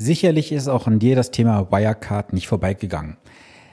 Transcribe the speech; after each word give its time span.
Sicherlich 0.00 0.52
ist 0.52 0.68
auch 0.68 0.86
an 0.86 1.00
dir 1.00 1.16
das 1.16 1.32
Thema 1.32 1.72
Wirecard 1.72 2.32
nicht 2.32 2.46
vorbeigegangen. 2.46 3.16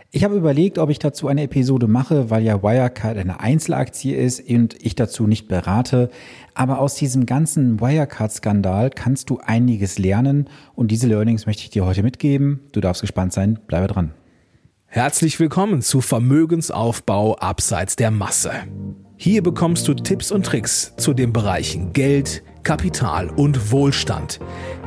Ich 0.09 0.23
habe 0.23 0.35
überlegt, 0.35 0.79
ob 0.79 0.89
ich 0.89 0.97
dazu 0.97 1.27
eine 1.27 1.43
Episode 1.43 1.87
mache, 1.87 2.31
weil 2.31 2.41
ja 2.41 2.63
Wirecard 2.63 3.17
eine 3.17 3.41
Einzelaktie 3.41 4.15
ist 4.15 4.49
und 4.49 4.75
ich 4.83 4.95
dazu 4.95 5.27
nicht 5.27 5.47
berate. 5.47 6.09
Aber 6.55 6.79
aus 6.79 6.95
diesem 6.95 7.27
ganzen 7.27 7.79
Wirecard-Skandal 7.79 8.89
kannst 8.89 9.29
du 9.29 9.37
einiges 9.37 9.99
lernen 9.99 10.49
und 10.73 10.89
diese 10.89 11.05
Learnings 11.05 11.45
möchte 11.45 11.61
ich 11.61 11.69
dir 11.69 11.85
heute 11.85 12.01
mitgeben. 12.01 12.61
Du 12.71 12.81
darfst 12.81 13.01
gespannt 13.01 13.31
sein, 13.31 13.59
bleibe 13.67 13.85
dran. 13.85 14.13
Herzlich 14.87 15.39
willkommen 15.39 15.81
zu 15.83 16.01
Vermögensaufbau 16.01 17.35
abseits 17.35 17.97
der 17.97 18.09
Masse. 18.09 18.51
Hier 19.17 19.43
bekommst 19.43 19.87
du 19.87 19.93
Tipps 19.93 20.31
und 20.31 20.43
Tricks 20.45 20.93
zu 20.97 21.13
den 21.13 21.33
Bereichen 21.33 21.93
Geld, 21.93 22.41
Kapital 22.65 23.29
und 23.29 23.71
Wohlstand. 23.71 24.39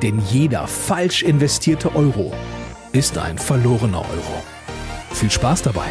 Denn 0.02 0.20
jeder 0.30 0.66
falsch 0.66 1.22
investierte 1.22 1.94
Euro 1.94 2.34
ist 2.92 3.16
ein 3.16 3.38
verlorener 3.38 4.00
Euro. 4.00 4.42
Viel 5.12 5.30
Spaß 5.30 5.62
dabei! 5.62 5.86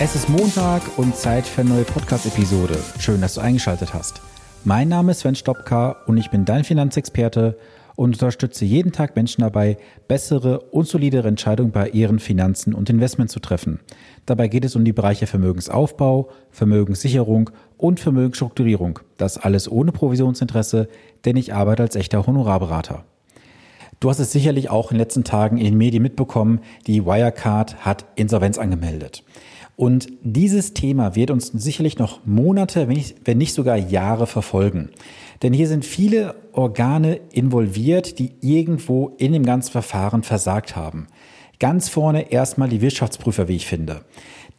Es 0.00 0.14
ist 0.14 0.28
Montag 0.28 0.82
und 0.96 1.16
Zeit 1.16 1.44
für 1.44 1.62
eine 1.62 1.70
neue 1.70 1.82
Podcast-Episode. 1.82 2.78
Schön, 3.00 3.20
dass 3.20 3.34
du 3.34 3.40
eingeschaltet 3.40 3.94
hast. 3.94 4.22
Mein 4.62 4.88
Name 4.88 5.10
ist 5.10 5.20
Sven 5.20 5.34
Stopka 5.34 5.96
und 6.06 6.18
ich 6.18 6.30
bin 6.30 6.44
dein 6.44 6.62
Finanzexperte 6.62 7.58
und 7.98 8.12
unterstütze 8.12 8.64
jeden 8.64 8.92
Tag 8.92 9.16
Menschen 9.16 9.40
dabei, 9.40 9.76
bessere 10.06 10.60
und 10.60 10.86
solidere 10.86 11.26
Entscheidungen 11.26 11.72
bei 11.72 11.88
ihren 11.88 12.20
Finanzen 12.20 12.72
und 12.72 12.88
Investments 12.88 13.32
zu 13.32 13.40
treffen. 13.40 13.80
Dabei 14.24 14.46
geht 14.46 14.64
es 14.64 14.76
um 14.76 14.84
die 14.84 14.92
Bereiche 14.92 15.26
Vermögensaufbau, 15.26 16.28
Vermögenssicherung 16.52 17.50
und 17.76 17.98
Vermögensstrukturierung. 17.98 19.00
Das 19.16 19.36
alles 19.36 19.68
ohne 19.68 19.90
Provisionsinteresse, 19.90 20.88
denn 21.24 21.36
ich 21.36 21.52
arbeite 21.52 21.82
als 21.82 21.96
echter 21.96 22.24
Honorarberater. 22.24 23.04
Du 24.00 24.08
hast 24.08 24.20
es 24.20 24.30
sicherlich 24.32 24.70
auch 24.70 24.90
in 24.90 24.96
den 24.96 25.02
letzten 25.02 25.24
Tagen 25.24 25.58
in 25.58 25.64
den 25.64 25.76
Medien 25.76 26.02
mitbekommen, 26.02 26.60
die 26.86 27.04
Wirecard 27.04 27.84
hat 27.84 28.06
Insolvenz 28.14 28.58
angemeldet. 28.58 29.24
Und 29.74 30.08
dieses 30.22 30.74
Thema 30.74 31.14
wird 31.14 31.30
uns 31.30 31.48
sicherlich 31.48 31.98
noch 31.98 32.24
Monate, 32.24 32.88
wenn 32.88 33.38
nicht, 33.38 33.54
sogar 33.54 33.76
Jahre 33.76 34.26
verfolgen. 34.26 34.90
Denn 35.42 35.52
hier 35.52 35.68
sind 35.68 35.84
viele 35.84 36.34
Organe 36.52 37.20
involviert, 37.32 38.18
die 38.18 38.32
irgendwo 38.40 39.14
in 39.18 39.32
dem 39.32 39.46
ganzen 39.46 39.70
Verfahren 39.70 40.24
versagt 40.24 40.74
haben. 40.74 41.06
Ganz 41.60 41.88
vorne 41.88 42.32
erstmal 42.32 42.68
die 42.68 42.80
Wirtschaftsprüfer, 42.80 43.46
wie 43.46 43.56
ich 43.56 43.66
finde. 43.66 44.02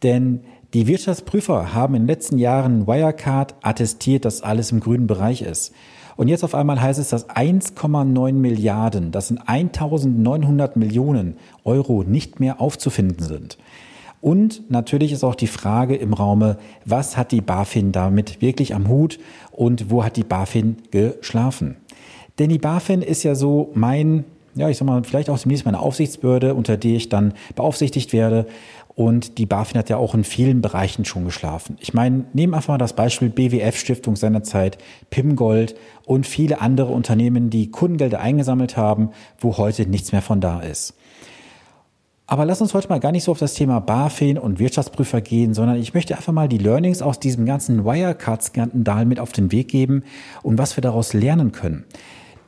Denn 0.02 0.40
die 0.72 0.86
Wirtschaftsprüfer 0.86 1.74
haben 1.74 1.94
in 1.94 2.02
den 2.02 2.08
letzten 2.08 2.38
Jahren 2.38 2.86
Wirecard 2.86 3.56
attestiert, 3.62 4.24
dass 4.24 4.42
alles 4.42 4.72
im 4.72 4.80
grünen 4.80 5.06
Bereich 5.06 5.42
ist. 5.42 5.72
Und 6.20 6.28
jetzt 6.28 6.44
auf 6.44 6.54
einmal 6.54 6.82
heißt 6.82 6.98
es, 6.98 7.08
dass 7.08 7.30
1,9 7.30 8.34
Milliarden, 8.34 9.10
das 9.10 9.28
sind 9.28 9.40
1900 9.46 10.76
Millionen 10.76 11.38
Euro 11.64 12.02
nicht 12.02 12.40
mehr 12.40 12.60
aufzufinden 12.60 13.24
sind. 13.24 13.56
Und 14.20 14.70
natürlich 14.70 15.12
ist 15.12 15.24
auch 15.24 15.34
die 15.34 15.46
Frage 15.46 15.96
im 15.96 16.12
Raume, 16.12 16.58
was 16.84 17.16
hat 17.16 17.32
die 17.32 17.40
BaFin 17.40 17.92
damit 17.92 18.42
wirklich 18.42 18.74
am 18.74 18.88
Hut 18.88 19.18
und 19.50 19.90
wo 19.90 20.04
hat 20.04 20.18
die 20.18 20.22
BaFin 20.22 20.76
geschlafen? 20.90 21.76
Denn 22.38 22.50
die 22.50 22.58
BaFin 22.58 23.00
ist 23.00 23.22
ja 23.22 23.34
so 23.34 23.70
mein, 23.72 24.26
ja, 24.54 24.68
ich 24.68 24.76
sag 24.76 24.86
mal, 24.86 25.02
vielleicht 25.04 25.30
auch 25.30 25.38
zumindest 25.38 25.64
meine 25.64 25.80
Aufsichtsbehörde, 25.80 26.54
unter 26.54 26.76
der 26.76 26.96
ich 26.96 27.08
dann 27.08 27.34
beaufsichtigt 27.54 28.12
werde. 28.12 28.46
Und 28.94 29.38
die 29.38 29.46
BaFin 29.46 29.78
hat 29.78 29.88
ja 29.88 29.96
auch 29.96 30.14
in 30.14 30.24
vielen 30.24 30.60
Bereichen 30.60 31.04
schon 31.04 31.24
geschlafen. 31.24 31.76
Ich 31.80 31.94
meine, 31.94 32.24
nehmen 32.32 32.54
einfach 32.54 32.74
mal 32.74 32.78
das 32.78 32.92
Beispiel 32.92 33.30
BWF 33.30 33.76
Stiftung 33.76 34.16
seinerzeit, 34.16 34.78
Pimgold 35.10 35.74
und 36.04 36.26
viele 36.26 36.60
andere 36.60 36.92
Unternehmen, 36.92 37.50
die 37.50 37.70
Kundengelder 37.70 38.20
eingesammelt 38.20 38.76
haben, 38.76 39.10
wo 39.38 39.56
heute 39.56 39.86
nichts 39.86 40.12
mehr 40.12 40.22
von 40.22 40.40
da 40.40 40.60
ist. 40.60 40.94
Aber 42.26 42.44
lass 42.44 42.60
uns 42.60 42.74
heute 42.74 42.88
mal 42.88 43.00
gar 43.00 43.10
nicht 43.10 43.24
so 43.24 43.32
auf 43.32 43.40
das 43.40 43.54
Thema 43.54 43.80
BaFin 43.80 44.38
und 44.38 44.60
Wirtschaftsprüfer 44.60 45.20
gehen, 45.20 45.52
sondern 45.52 45.78
ich 45.78 45.94
möchte 45.94 46.16
einfach 46.16 46.32
mal 46.32 46.48
die 46.48 46.58
Learnings 46.58 47.02
aus 47.02 47.18
diesem 47.18 47.44
ganzen 47.44 47.84
Wirecard-Skandal 47.84 49.04
mit 49.04 49.18
auf 49.18 49.32
den 49.32 49.50
Weg 49.50 49.66
geben 49.66 50.04
und 50.42 50.56
was 50.56 50.76
wir 50.76 50.82
daraus 50.82 51.12
lernen 51.12 51.50
können. 51.50 51.86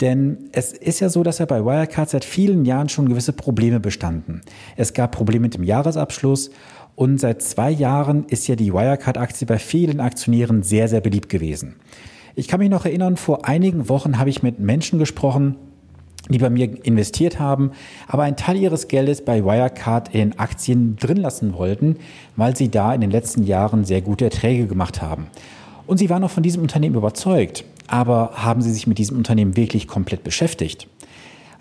Denn 0.03 0.51
es 0.51 0.73
ist 0.73 0.99
ja 0.99 1.09
so, 1.09 1.23
dass 1.23 1.39
ja 1.39 1.47
bei 1.47 1.65
Wirecard 1.65 2.11
seit 2.11 2.25
vielen 2.25 2.65
Jahren 2.65 2.89
schon 2.89 3.09
gewisse 3.09 3.33
Probleme 3.33 3.79
bestanden. 3.79 4.41
Es 4.77 4.95
gab 4.95 5.13
Probleme 5.13 5.43
mit 5.43 5.55
dem 5.55 5.63
Jahresabschluss 5.63 6.51
und 6.97 7.21
seit 7.21 7.41
zwei 7.41 7.71
Jahren 7.71 8.25
ist 8.27 8.49
ja 8.49 8.57
die 8.57 8.75
Wirecard-Aktie 8.75 9.47
bei 9.47 9.61
vielen 9.61 10.01
Aktionären 10.01 10.65
sehr, 10.65 10.89
sehr 10.89 11.01
beliebt 11.01 11.29
gewesen. 11.29 11.77
Ich 12.35 12.49
kann 12.49 12.59
mich 12.59 12.69
noch 12.69 12.85
erinnern, 12.85 13.17
vor 13.17 13.47
einigen 13.47 13.89
Wochen 13.89 14.19
habe 14.19 14.29
ich 14.29 14.43
mit 14.43 14.59
Menschen 14.59 14.99
gesprochen, 14.99 15.55
die 16.29 16.39
bei 16.39 16.51
mir 16.51 16.85
investiert 16.85 17.39
haben, 17.39 17.71
aber 18.09 18.25
einen 18.25 18.37
Teil 18.37 18.57
ihres 18.57 18.89
Geldes 18.89 19.25
bei 19.25 19.45
Wirecard 19.45 20.13
in 20.13 20.37
Aktien 20.37 20.97
drin 20.97 21.19
lassen 21.19 21.55
wollten, 21.55 21.97
weil 22.35 22.57
sie 22.57 22.71
da 22.71 22.93
in 22.93 23.03
den 23.03 23.13
letzten 23.13 23.45
Jahren 23.45 23.85
sehr 23.85 24.01
gute 24.01 24.25
Erträge 24.25 24.67
gemacht 24.67 25.01
haben. 25.01 25.29
Und 25.87 25.99
sie 25.99 26.11
waren 26.11 26.25
auch 26.25 26.31
von 26.31 26.43
diesem 26.43 26.63
Unternehmen 26.63 26.97
überzeugt, 26.97 27.65
aber 27.93 28.33
haben 28.37 28.63
sie 28.63 28.73
sich 28.73 28.87
mit 28.87 28.97
diesem 28.97 29.19
Unternehmen 29.19 29.55
wirklich 29.55 29.87
komplett 29.87 30.25
beschäftigt? 30.25 30.89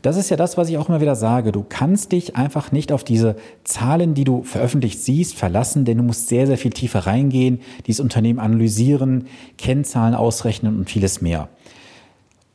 Das 0.02 0.16
ist 0.16 0.30
ja 0.30 0.38
das, 0.38 0.58
was 0.58 0.70
ich 0.70 0.78
auch 0.78 0.88
immer 0.88 1.02
wieder 1.02 1.16
sage. 1.16 1.52
Du 1.52 1.64
kannst 1.68 2.14
dich 2.14 2.36
einfach 2.38 2.72
nicht 2.72 2.92
auf 2.92 3.04
diese 3.04 3.36
Zahlen, 3.66 4.14
die 4.14 4.24
du 4.24 4.42
veröffentlicht 4.44 5.04
siehst, 5.04 5.36
verlassen, 5.36 5.84
denn 5.84 5.98
du 5.98 6.04
musst 6.04 6.30
sehr, 6.30 6.48
sehr 6.48 6.58
viel 6.58 6.72
tiefer 6.72 7.00
reingehen, 7.00 7.60
dieses 7.86 8.00
Unternehmen 8.00 8.40
analysieren, 8.40 9.28
Kennzahlen 9.58 10.16
ausrechnen 10.16 10.78
und 10.78 10.90
vieles 10.90 11.22
mehr. 11.22 11.50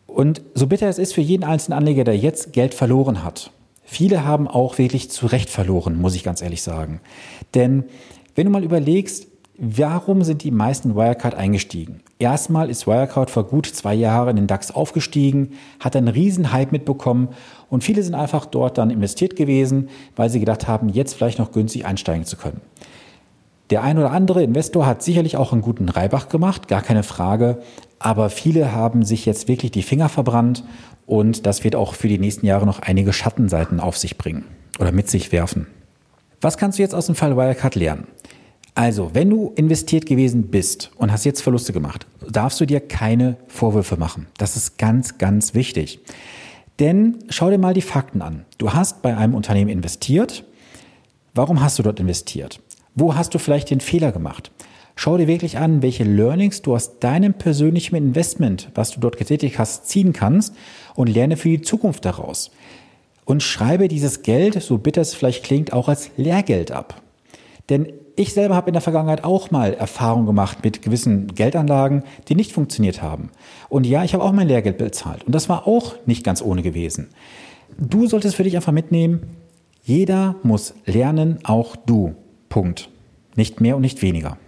Und 0.07 0.41
so 0.55 0.67
bitter 0.67 0.89
es 0.89 0.99
ist 0.99 1.13
für 1.13 1.21
jeden 1.21 1.45
einzelnen 1.45 1.79
Anleger, 1.79 2.05
der 2.05 2.17
jetzt 2.17 2.55
Geld 2.55 2.73
verloren 2.73 3.23
hat, 3.23 3.51
viele 3.85 4.25
haben 4.25 4.49
auch 4.49 4.79
wirklich 4.79 5.11
zu 5.11 5.27
Recht 5.27 5.51
verloren, 5.51 6.01
muss 6.01 6.17
ich 6.17 6.25
ganz 6.25 6.41
ehrlich 6.41 6.63
sagen. 6.63 7.01
Denn 7.55 7.85
wenn 8.35 8.47
du 8.47 8.51
mal 8.51 8.65
überlegst, 8.65 9.29
warum 9.59 10.23
sind 10.23 10.43
die 10.43 10.51
meisten 10.51 10.97
Wirecard 10.97 11.35
eingestiegen? 11.35 12.01
Erstmal 12.19 12.71
ist 12.71 12.87
Wirecard 12.87 13.31
vor 13.31 13.45
gut 13.45 13.67
zwei 13.67 13.95
Jahren 13.95 14.31
in 14.31 14.37
den 14.37 14.47
DAX 14.47 14.71
aufgestiegen, 14.71 15.53
hat 15.81 15.97
einen 15.97 16.09
riesen 16.09 16.53
Hype 16.53 16.73
mitbekommen 16.73 17.29
und 17.71 17.85
viele 17.85 18.03
sind 18.03 18.15
einfach 18.15 18.47
dort 18.47 18.79
dann 18.79 18.91
investiert 18.91 19.37
gewesen, 19.37 19.89
weil 20.15 20.31
sie 20.31 20.41
gedacht 20.41 20.69
haben, 20.69 20.89
jetzt 20.89 21.15
vielleicht 21.15 21.39
noch 21.39 21.53
günstig 21.53 21.85
einsteigen 21.85 22.25
zu 22.25 22.37
können. 22.37 22.61
Der 23.71 23.83
ein 23.83 23.99
oder 23.99 24.13
andere 24.13 24.45
Investor 24.45 24.87
hat 24.87 25.03
sicherlich 25.03 25.37
auch 25.37 25.53
einen 25.53 25.63
guten 25.63 25.89
Reibach 25.89 26.29
gemacht, 26.29 26.69
gar 26.69 26.83
keine 26.83 27.03
Frage. 27.03 27.59
Aber 27.99 28.31
viele 28.31 28.73
haben 28.73 29.05
sich 29.05 29.27
jetzt 29.27 29.49
wirklich 29.49 29.73
die 29.73 29.83
Finger 29.83 30.09
verbrannt 30.09 30.63
und 31.07 31.47
das 31.47 31.65
wird 31.65 31.75
auch 31.75 31.95
für 31.95 32.09
die 32.09 32.19
nächsten 32.19 32.47
Jahre 32.47 32.67
noch 32.67 32.81
einige 32.81 33.13
Schattenseiten 33.13 33.81
auf 33.81 33.97
sich 33.97 34.19
bringen 34.19 34.45
oder 34.79 34.93
mit 34.93 35.09
sich 35.09 35.33
werfen. 35.33 35.67
Was 36.41 36.59
kannst 36.59 36.79
du 36.79 36.83
jetzt 36.83 36.95
aus 36.95 37.07
dem 37.07 37.15
Fall 37.15 37.37
Wirecard 37.37 37.75
lernen? 37.75 38.07
Also, 38.77 39.15
wenn 39.15 39.31
du 39.31 39.55
investiert 39.57 40.05
gewesen 40.05 40.49
bist 40.49 40.91
und 40.97 41.11
hast 41.11 41.25
jetzt 41.25 41.41
Verluste 41.41 41.73
gemacht, 41.73 42.07
darfst 42.31 42.61
du 42.61 42.67
dir 42.67 42.79
keine 42.81 43.39
Vorwürfe 43.49 43.97
machen. 43.97 44.27
Das 44.37 44.55
ist 44.55 44.77
ganz, 44.77 45.17
ganz 45.17 45.55
wichtig. 45.55 45.99
Denn 46.79 47.17
schau 47.31 47.49
dir 47.49 47.57
mal 47.57 47.73
die 47.73 47.81
Fakten 47.81 48.21
an. 48.21 48.45
Du 48.59 48.75
hast 48.75 49.01
bei 49.01 49.17
einem 49.17 49.35
Unternehmen 49.35 49.71
investiert. 49.71 50.45
Warum 51.33 51.63
hast 51.63 51.79
du 51.79 51.83
dort 51.83 52.01
investiert? 52.01 52.61
Wo 52.95 53.15
hast 53.15 53.33
du 53.33 53.39
vielleicht 53.39 53.71
den 53.71 53.81
Fehler 53.81 54.13
gemacht? 54.13 54.51
Schau 54.95 55.17
dir 55.17 55.27
wirklich 55.27 55.57
an, 55.57 55.81
welche 55.81 56.05
Learnings 56.05 56.61
du 56.61 56.75
aus 56.75 56.99
deinem 56.99 57.33
persönlichen 57.33 57.97
Investment, 57.97 58.71
was 58.75 58.91
du 58.91 59.01
dort 59.01 59.17
getätigt 59.17 59.59
hast, 59.59 59.89
ziehen 59.89 60.13
kannst 60.13 60.55
und 60.95 61.07
lerne 61.07 61.39
für 61.39 61.49
die 61.49 61.63
Zukunft 61.63 62.05
daraus. 62.05 62.51
Und 63.25 63.43
schreibe 63.43 63.89
dieses 63.89 64.21
Geld, 64.21 64.63
so 64.63 64.77
bitter 64.77 65.01
es 65.01 65.15
vielleicht 65.15 65.45
klingt, 65.45 65.73
auch 65.73 65.89
als 65.89 66.11
Lehrgeld 66.19 66.73
ab. 66.73 67.01
Denn 67.71 67.87
ich 68.17 68.33
selber 68.33 68.55
habe 68.57 68.69
in 68.69 68.73
der 68.73 68.83
Vergangenheit 68.83 69.25
auch 69.25 69.51
mal 69.51 69.75
Erfahrung 69.75 70.27
gemacht 70.27 70.65
mit 70.65 70.83
gewissen 70.83 71.29
Geldanlagen, 71.35 72.03
die 72.29 72.35
nicht 72.35 72.53
funktioniert 72.53 73.03
haben. 73.03 73.31
Und 73.69 73.87
ja, 73.87 74.05
ich 74.05 74.15
habe 74.15 74.25
auch 74.25 74.33
mein 74.33 74.49
Lehrgeld 74.49 74.79
bezahlt. 74.79 75.25
Und 75.25 75.35
das 75.35 75.49
war 75.49 75.67
auch 75.67 75.95
nicht 76.07 76.25
ganz 76.25 76.43
ohne 76.43 76.63
gewesen. 76.63 77.09
Du 77.79 78.07
solltest 78.07 78.37
für 78.37 78.43
dich 78.43 78.57
einfach 78.57 78.73
mitnehmen, 78.73 79.37
jeder 79.83 80.37
muss 80.43 80.75
lernen, 80.87 81.39
auch 81.45 81.77
du. 81.77 82.15
Punkt. 82.49 82.89
Nicht 83.37 83.61
mehr 83.61 83.77
und 83.77 83.83
nicht 83.83 84.03
weniger. 84.03 84.39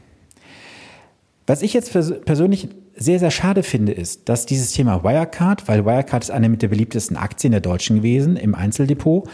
Was 1.46 1.62
ich 1.62 1.74
jetzt 1.74 1.92
persönlich 2.24 2.68
sehr, 2.96 3.18
sehr 3.18 3.30
schade 3.30 3.62
finde, 3.62 3.92
ist, 3.92 4.28
dass 4.28 4.46
dieses 4.46 4.72
Thema 4.72 5.04
Wirecard, 5.04 5.68
weil 5.68 5.86
Wirecard 5.86 6.24
ist 6.24 6.30
eine 6.30 6.48
mit 6.48 6.62
der 6.62 6.68
beliebtesten 6.68 7.16
Aktien 7.16 7.52
der 7.52 7.60
Deutschen 7.60 7.96
gewesen 7.96 8.36
im 8.36 8.54
Einzeldepot 8.54 9.28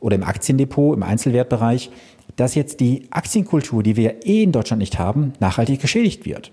oder 0.00 0.16
im 0.16 0.22
Aktiendepot, 0.22 0.96
im 0.96 1.02
Einzelwertbereich, 1.02 1.90
dass 2.36 2.54
jetzt 2.54 2.80
die 2.80 3.06
Aktienkultur, 3.10 3.82
die 3.82 3.96
wir 3.96 4.26
eh 4.26 4.42
in 4.42 4.52
Deutschland 4.52 4.80
nicht 4.80 4.98
haben, 4.98 5.32
nachhaltig 5.40 5.80
geschädigt 5.80 6.24
wird. 6.24 6.52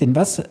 Denn 0.00 0.14
was 0.14 0.42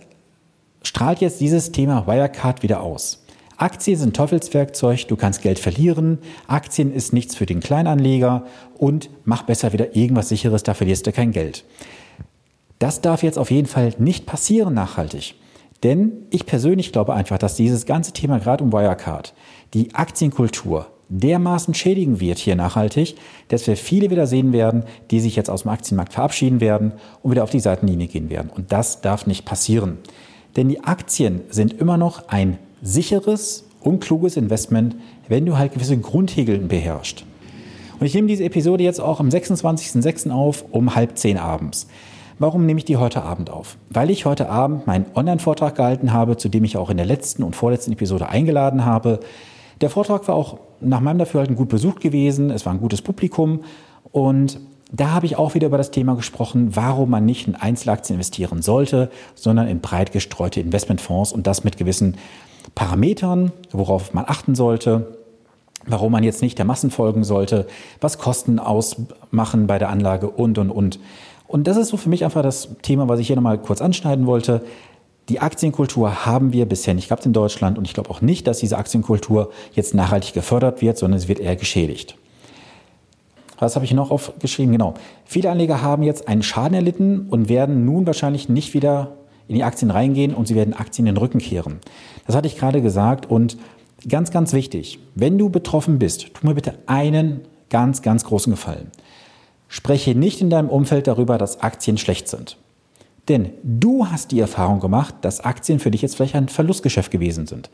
strahlt 0.83 1.19
jetzt 1.19 1.41
dieses 1.41 1.71
Thema 1.71 2.07
Wirecard 2.07 2.63
wieder 2.63 2.81
aus? 2.81 3.23
Aktien 3.57 3.97
sind 3.97 4.15
Teufelswerkzeug, 4.15 5.07
du 5.07 5.15
kannst 5.15 5.41
Geld 5.41 5.59
verlieren, 5.59 6.17
Aktien 6.47 6.91
ist 6.91 7.13
nichts 7.13 7.35
für 7.35 7.45
den 7.45 7.59
Kleinanleger 7.59 8.45
und 8.77 9.09
mach 9.25 9.43
besser 9.43 9.73
wieder 9.73 9.95
irgendwas 9.95 10.29
sicheres, 10.29 10.63
da 10.63 10.73
verlierst 10.73 11.05
du 11.07 11.11
kein 11.11 11.31
Geld. 11.31 11.63
Das 12.79 13.01
darf 13.01 13.23
jetzt 13.23 13.37
auf 13.37 13.51
jeden 13.51 13.67
Fall 13.67 13.93
nicht 13.99 14.25
passieren 14.25 14.73
nachhaltig. 14.73 15.35
Denn 15.83 16.25
ich 16.29 16.45
persönlich 16.45 16.91
glaube 16.91 17.13
einfach, 17.13 17.37
dass 17.37 17.55
dieses 17.55 17.85
ganze 17.85 18.13
Thema 18.13 18.39
gerade 18.39 18.63
um 18.63 18.71
Wirecard, 18.71 19.33
die 19.73 19.93
Aktienkultur 19.93 20.87
dermaßen 21.19 21.73
schädigen 21.73 22.19
wird 22.19 22.39
hier 22.39 22.55
nachhaltig, 22.55 23.15
dass 23.49 23.67
wir 23.67 23.77
viele 23.77 24.09
wieder 24.09 24.27
sehen 24.27 24.53
werden, 24.53 24.83
die 25.11 25.19
sich 25.19 25.35
jetzt 25.35 25.49
aus 25.49 25.63
dem 25.63 25.71
Aktienmarkt 25.71 26.13
verabschieden 26.13 26.59
werden 26.59 26.93
und 27.21 27.31
wieder 27.31 27.43
auf 27.43 27.51
die 27.51 27.59
Seitenlinie 27.59 28.07
gehen 28.07 28.29
werden. 28.29 28.49
Und 28.53 28.71
das 28.71 29.01
darf 29.01 29.27
nicht 29.27 29.45
passieren. 29.45 29.99
Denn 30.55 30.69
die 30.69 30.83
Aktien 30.83 31.41
sind 31.49 31.73
immer 31.73 31.97
noch 31.97 32.29
ein 32.29 32.57
sicheres 32.81 33.65
und 33.81 33.99
kluges 33.99 34.37
Investment, 34.37 34.95
wenn 35.27 35.45
du 35.45 35.57
halt 35.57 35.73
gewisse 35.73 35.97
Grundregeln 35.97 36.67
beherrschst. 36.67 37.25
Und 37.99 38.05
ich 38.05 38.13
nehme 38.13 38.27
diese 38.27 38.43
Episode 38.43 38.83
jetzt 38.83 38.99
auch 38.99 39.19
am 39.19 39.29
26.06. 39.29 40.31
auf 40.31 40.65
um 40.71 40.95
halb 40.95 41.17
zehn 41.17 41.37
abends. 41.37 41.87
Warum 42.39 42.65
nehme 42.65 42.79
ich 42.79 42.85
die 42.85 42.97
heute 42.97 43.23
Abend 43.23 43.49
auf? 43.49 43.77
Weil 43.89 44.09
ich 44.09 44.25
heute 44.25 44.49
Abend 44.49 44.87
meinen 44.87 45.05
Online-Vortrag 45.15 45.75
gehalten 45.75 46.11
habe, 46.11 46.37
zu 46.37 46.49
dem 46.49 46.63
ich 46.63 46.77
auch 46.77 46.89
in 46.89 46.97
der 46.97 47.05
letzten 47.05 47.43
und 47.43 47.55
vorletzten 47.55 47.93
Episode 47.93 48.27
eingeladen 48.27 48.85
habe. 48.85 49.19
Der 49.81 49.89
Vortrag 49.89 50.27
war 50.27 50.35
auch 50.35 50.57
nach 50.83 50.99
meinem 50.99 51.19
Dafürhalten 51.19 51.55
gut 51.55 51.69
besucht 51.69 52.01
gewesen. 52.01 52.49
Es 52.51 52.65
war 52.65 52.73
ein 52.73 52.79
gutes 52.79 53.01
Publikum. 53.01 53.61
Und 54.11 54.59
da 54.91 55.11
habe 55.11 55.25
ich 55.25 55.37
auch 55.37 55.55
wieder 55.55 55.67
über 55.67 55.77
das 55.77 55.91
Thema 55.91 56.15
gesprochen, 56.15 56.75
warum 56.75 57.09
man 57.09 57.25
nicht 57.25 57.47
in 57.47 57.55
Einzelaktien 57.55 58.15
investieren 58.15 58.61
sollte, 58.61 59.09
sondern 59.33 59.67
in 59.67 59.79
breit 59.79 60.11
gestreute 60.11 60.59
Investmentfonds 60.59 61.33
und 61.33 61.47
das 61.47 61.63
mit 61.63 61.77
gewissen 61.77 62.17
Parametern, 62.75 63.51
worauf 63.71 64.13
man 64.13 64.25
achten 64.27 64.55
sollte 64.55 65.17
warum 65.85 66.11
man 66.11 66.23
jetzt 66.23 66.41
nicht 66.41 66.57
der 66.57 66.65
Massen 66.65 66.91
folgen 66.91 67.23
sollte, 67.23 67.67
was 68.01 68.17
Kosten 68.17 68.59
ausmachen 68.59 69.67
bei 69.67 69.79
der 69.79 69.89
Anlage 69.89 70.29
und, 70.29 70.57
und, 70.57 70.69
und. 70.69 70.99
Und 71.47 71.67
das 71.67 71.77
ist 71.77 71.89
so 71.89 71.97
für 71.97 72.09
mich 72.09 72.23
einfach 72.23 72.41
das 72.41 72.69
Thema, 72.81 73.07
was 73.07 73.19
ich 73.19 73.27
hier 73.27 73.35
nochmal 73.35 73.57
kurz 73.57 73.81
anschneiden 73.81 74.25
wollte. 74.25 74.61
Die 75.29 75.39
Aktienkultur 75.39 76.25
haben 76.25 76.51
wir 76.51 76.65
bisher 76.65 76.93
nicht 76.93 77.07
gehabt 77.07 77.25
in 77.25 77.33
Deutschland 77.33 77.77
und 77.77 77.85
ich 77.85 77.93
glaube 77.93 78.09
auch 78.09 78.21
nicht, 78.21 78.45
dass 78.45 78.59
diese 78.59 78.77
Aktienkultur 78.77 79.51
jetzt 79.73 79.93
nachhaltig 79.93 80.33
gefördert 80.33 80.81
wird, 80.81 80.97
sondern 80.97 81.19
sie 81.19 81.29
wird 81.29 81.39
eher 81.39 81.55
geschädigt. 81.55 82.17
Was 83.59 83.75
habe 83.75 83.85
ich 83.85 83.93
noch 83.93 84.11
aufgeschrieben? 84.11 84.73
Genau. 84.73 84.95
Viele 85.23 85.49
Anleger 85.49 85.81
haben 85.81 86.03
jetzt 86.03 86.27
einen 86.27 86.43
Schaden 86.43 86.73
erlitten 86.73 87.27
und 87.29 87.47
werden 87.47 87.85
nun 87.85 88.05
wahrscheinlich 88.05 88.49
nicht 88.49 88.73
wieder 88.73 89.13
in 89.47 89.55
die 89.55 89.63
Aktien 89.63 89.91
reingehen 89.91 90.33
und 90.33 90.47
sie 90.47 90.55
werden 90.55 90.73
Aktien 90.73 91.07
in 91.07 91.15
den 91.15 91.21
Rücken 91.21 91.39
kehren. 91.39 91.79
Das 92.25 92.35
hatte 92.35 92.47
ich 92.47 92.57
gerade 92.57 92.81
gesagt 92.81 93.25
und 93.25 93.57
ganz, 94.07 94.31
ganz 94.31 94.51
wichtig, 94.51 94.99
wenn 95.15 95.37
du 95.37 95.49
betroffen 95.49 95.99
bist, 95.99 96.33
tu 96.33 96.45
mir 96.45 96.55
bitte 96.55 96.73
einen 96.87 97.41
ganz, 97.69 98.01
ganz 98.01 98.25
großen 98.25 98.51
Gefallen. 98.51 98.91
Spreche 99.69 100.15
nicht 100.15 100.41
in 100.41 100.49
deinem 100.49 100.69
Umfeld 100.69 101.07
darüber, 101.07 101.37
dass 101.37 101.61
Aktien 101.61 101.97
schlecht 101.97 102.27
sind. 102.27 102.57
Denn 103.29 103.51
du 103.63 104.07
hast 104.07 104.31
die 104.31 104.39
Erfahrung 104.39 104.79
gemacht, 104.79 105.15
dass 105.21 105.39
Aktien 105.39 105.79
für 105.79 105.91
dich 105.91 106.01
jetzt 106.01 106.15
vielleicht 106.15 106.35
ein 106.35 106.49
Verlustgeschäft 106.49 107.11
gewesen 107.11 107.47
sind. 107.47 107.69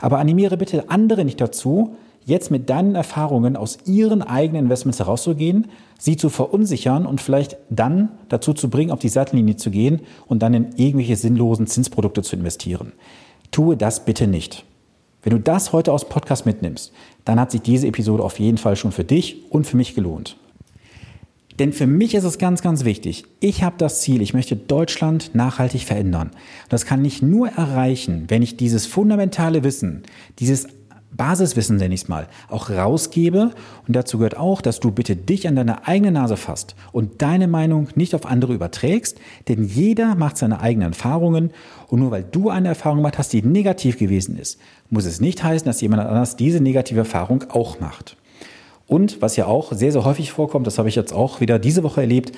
Aber 0.00 0.18
animiere 0.18 0.56
bitte 0.56 0.90
andere 0.90 1.24
nicht 1.24 1.40
dazu, 1.40 1.96
jetzt 2.24 2.50
mit 2.50 2.68
deinen 2.68 2.94
Erfahrungen 2.94 3.56
aus 3.56 3.78
ihren 3.86 4.22
eigenen 4.22 4.64
Investments 4.64 4.98
herauszugehen, 4.98 5.68
sie 5.98 6.16
zu 6.16 6.28
verunsichern 6.28 7.06
und 7.06 7.20
vielleicht 7.20 7.56
dann 7.70 8.10
dazu 8.28 8.52
zu 8.52 8.68
bringen, 8.68 8.90
auf 8.90 8.98
die 8.98 9.08
Seitenlinie 9.08 9.56
zu 9.56 9.70
gehen 9.70 10.00
und 10.26 10.42
dann 10.42 10.52
in 10.52 10.72
irgendwelche 10.76 11.16
sinnlosen 11.16 11.66
Zinsprodukte 11.66 12.22
zu 12.22 12.36
investieren. 12.36 12.92
Tue 13.50 13.76
das 13.76 14.04
bitte 14.04 14.26
nicht. 14.26 14.64
Wenn 15.22 15.32
du 15.32 15.40
das 15.40 15.72
heute 15.72 15.92
aus 15.92 16.08
Podcast 16.08 16.44
mitnimmst, 16.44 16.92
dann 17.24 17.40
hat 17.40 17.50
sich 17.50 17.62
diese 17.62 17.86
Episode 17.86 18.22
auf 18.22 18.38
jeden 18.38 18.58
Fall 18.58 18.76
schon 18.76 18.92
für 18.92 19.04
dich 19.04 19.50
und 19.50 19.66
für 19.66 19.76
mich 19.76 19.94
gelohnt. 19.94 20.36
Denn 21.58 21.72
für 21.72 21.86
mich 21.86 22.14
ist 22.14 22.24
es 22.24 22.38
ganz, 22.38 22.62
ganz 22.62 22.84
wichtig. 22.84 23.24
Ich 23.40 23.62
habe 23.62 23.76
das 23.78 24.00
Ziel, 24.00 24.22
ich 24.22 24.34
möchte 24.34 24.54
Deutschland 24.54 25.34
nachhaltig 25.34 25.82
verändern. 25.82 26.30
Das 26.68 26.86
kann 26.86 27.04
ich 27.04 27.20
nur 27.20 27.48
erreichen, 27.48 28.26
wenn 28.28 28.42
ich 28.42 28.56
dieses 28.56 28.86
fundamentale 28.86 29.64
Wissen, 29.64 30.02
dieses 30.38 30.68
Basiswissen, 31.10 31.78
nenne 31.78 31.94
ich 31.94 32.02
es 32.02 32.08
mal, 32.08 32.28
auch 32.48 32.70
rausgebe. 32.70 33.50
Und 33.86 33.96
dazu 33.96 34.18
gehört 34.18 34.36
auch, 34.36 34.60
dass 34.60 34.78
du 34.78 34.92
bitte 34.92 35.16
dich 35.16 35.48
an 35.48 35.56
deine 35.56 35.88
eigene 35.88 36.12
Nase 36.12 36.36
fasst 36.36 36.76
und 36.92 37.22
deine 37.22 37.48
Meinung 37.48 37.88
nicht 37.94 38.14
auf 38.14 38.26
andere 38.26 38.54
überträgst. 38.54 39.18
Denn 39.48 39.64
jeder 39.64 40.14
macht 40.14 40.36
seine 40.36 40.60
eigenen 40.60 40.92
Erfahrungen. 40.92 41.50
Und 41.88 42.00
nur 42.00 42.10
weil 42.10 42.22
du 42.22 42.50
eine 42.50 42.68
Erfahrung 42.68 42.98
gemacht 42.98 43.18
hast, 43.18 43.32
die 43.32 43.42
negativ 43.42 43.98
gewesen 43.98 44.38
ist, 44.38 44.60
muss 44.90 45.06
es 45.06 45.20
nicht 45.20 45.42
heißen, 45.42 45.66
dass 45.66 45.80
jemand 45.80 46.02
anders 46.02 46.36
diese 46.36 46.60
negative 46.60 47.00
Erfahrung 47.00 47.44
auch 47.50 47.80
macht. 47.80 48.17
Und 48.88 49.22
was 49.22 49.36
ja 49.36 49.46
auch 49.46 49.72
sehr, 49.72 49.92
sehr 49.92 50.04
häufig 50.04 50.32
vorkommt, 50.32 50.66
das 50.66 50.78
habe 50.78 50.88
ich 50.88 50.96
jetzt 50.96 51.12
auch 51.12 51.40
wieder 51.40 51.60
diese 51.60 51.84
Woche 51.84 52.00
erlebt, 52.00 52.32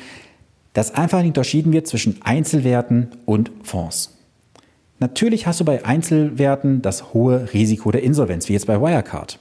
dass 0.74 0.94
einfach 0.94 1.24
unterschieden 1.24 1.72
wird 1.72 1.86
zwischen 1.86 2.20
Einzelwerten 2.22 3.08
und 3.24 3.50
Fonds. 3.62 4.18
Natürlich 4.98 5.46
hast 5.46 5.60
du 5.60 5.64
bei 5.64 5.84
Einzelwerten 5.84 6.82
das 6.82 7.14
hohe 7.14 7.52
Risiko 7.54 7.90
der 7.90 8.02
Insolvenz, 8.02 8.48
wie 8.48 8.52
jetzt 8.52 8.66
bei 8.66 8.80
Wirecard. 8.80 9.38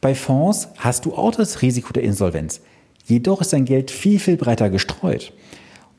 Bei 0.00 0.14
Fonds 0.14 0.68
hast 0.78 1.04
du 1.04 1.14
auch 1.14 1.32
das 1.32 1.62
Risiko 1.62 1.92
der 1.92 2.02
Insolvenz. 2.02 2.60
Jedoch 3.04 3.40
ist 3.40 3.52
dein 3.52 3.64
Geld 3.64 3.90
viel, 3.90 4.18
viel 4.18 4.36
breiter 4.36 4.70
gestreut. 4.70 5.32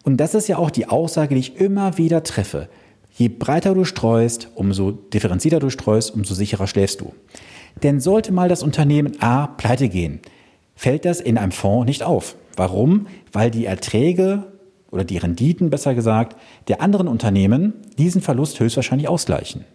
Und 0.03 0.17
das 0.17 0.33
ist 0.33 0.49
ja 0.49 0.57
auch 0.57 0.71
die 0.71 0.87
Aussage, 0.87 1.35
die 1.35 1.41
ich 1.41 1.57
immer 1.57 1.97
wieder 1.97 2.23
treffe. 2.23 2.67
Je 3.15 3.29
breiter 3.29 3.73
du 3.73 3.85
streust, 3.85 4.49
umso 4.55 4.91
differenzierter 4.91 5.59
du 5.59 5.69
streust, 5.69 6.13
umso 6.13 6.33
sicherer 6.33 6.67
schläfst 6.67 6.99
du. 6.99 7.13
Denn 7.81 7.99
sollte 7.99 8.31
mal 8.31 8.49
das 8.49 8.63
Unternehmen 8.63 9.21
A 9.21 9.47
pleite 9.47 9.89
gehen, 9.89 10.21
fällt 10.75 11.05
das 11.05 11.19
in 11.19 11.37
einem 11.37 11.51
Fonds 11.51 11.87
nicht 11.87 12.03
auf. 12.03 12.35
Warum? 12.55 13.07
Weil 13.31 13.51
die 13.51 13.65
Erträge 13.65 14.51
oder 14.91 15.03
die 15.03 15.17
Renditen 15.17 15.69
besser 15.69 15.95
gesagt 15.95 16.37
der 16.67 16.81
anderen 16.81 17.07
Unternehmen 17.07 17.73
diesen 17.97 18.21
Verlust 18.21 18.59
höchstwahrscheinlich 18.59 19.07
ausgleichen. 19.07 19.65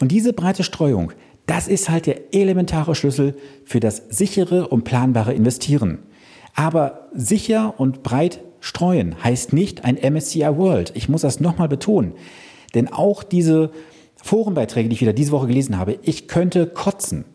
Und 0.00 0.10
diese 0.10 0.32
breite 0.32 0.64
Streuung, 0.64 1.12
das 1.46 1.68
ist 1.68 1.90
halt 1.90 2.06
der 2.06 2.34
elementare 2.34 2.94
Schlüssel 2.94 3.36
für 3.64 3.80
das 3.80 4.02
sichere 4.08 4.68
und 4.68 4.84
planbare 4.84 5.34
Investieren. 5.34 5.98
Aber 6.54 7.08
sicher 7.12 7.74
und 7.78 8.02
breit 8.02 8.40
streuen 8.60 9.22
heißt 9.22 9.52
nicht 9.52 9.84
ein 9.84 9.96
MSCI 9.96 10.56
World. 10.56 10.92
Ich 10.94 11.08
muss 11.08 11.20
das 11.20 11.40
nochmal 11.40 11.68
betonen. 11.68 12.14
Denn 12.74 12.90
auch 12.90 13.22
diese 13.22 13.70
Forenbeiträge, 14.24 14.88
die 14.88 14.94
ich 14.94 15.02
wieder 15.02 15.12
diese 15.12 15.32
Woche 15.32 15.48
gelesen 15.48 15.76
habe, 15.76 15.98
ich 16.00 16.28
könnte 16.28 16.66
kotzen. 16.66 17.26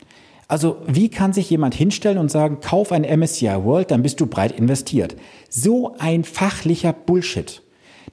Also 0.47 0.77
wie 0.87 1.09
kann 1.09 1.33
sich 1.33 1.47
jemand 1.47 1.75
hinstellen 1.75 2.17
und 2.17 2.31
sagen, 2.31 2.61
kauf 2.61 2.91
ein 2.91 3.03
MSCI 3.03 3.63
World, 3.63 3.91
dann 3.91 4.01
bist 4.01 4.19
du 4.19 4.25
breit 4.25 4.51
investiert. 4.51 5.15
So 5.51 5.95
ein 5.99 6.23
fachlicher 6.23 6.91
Bullshit. 6.91 7.61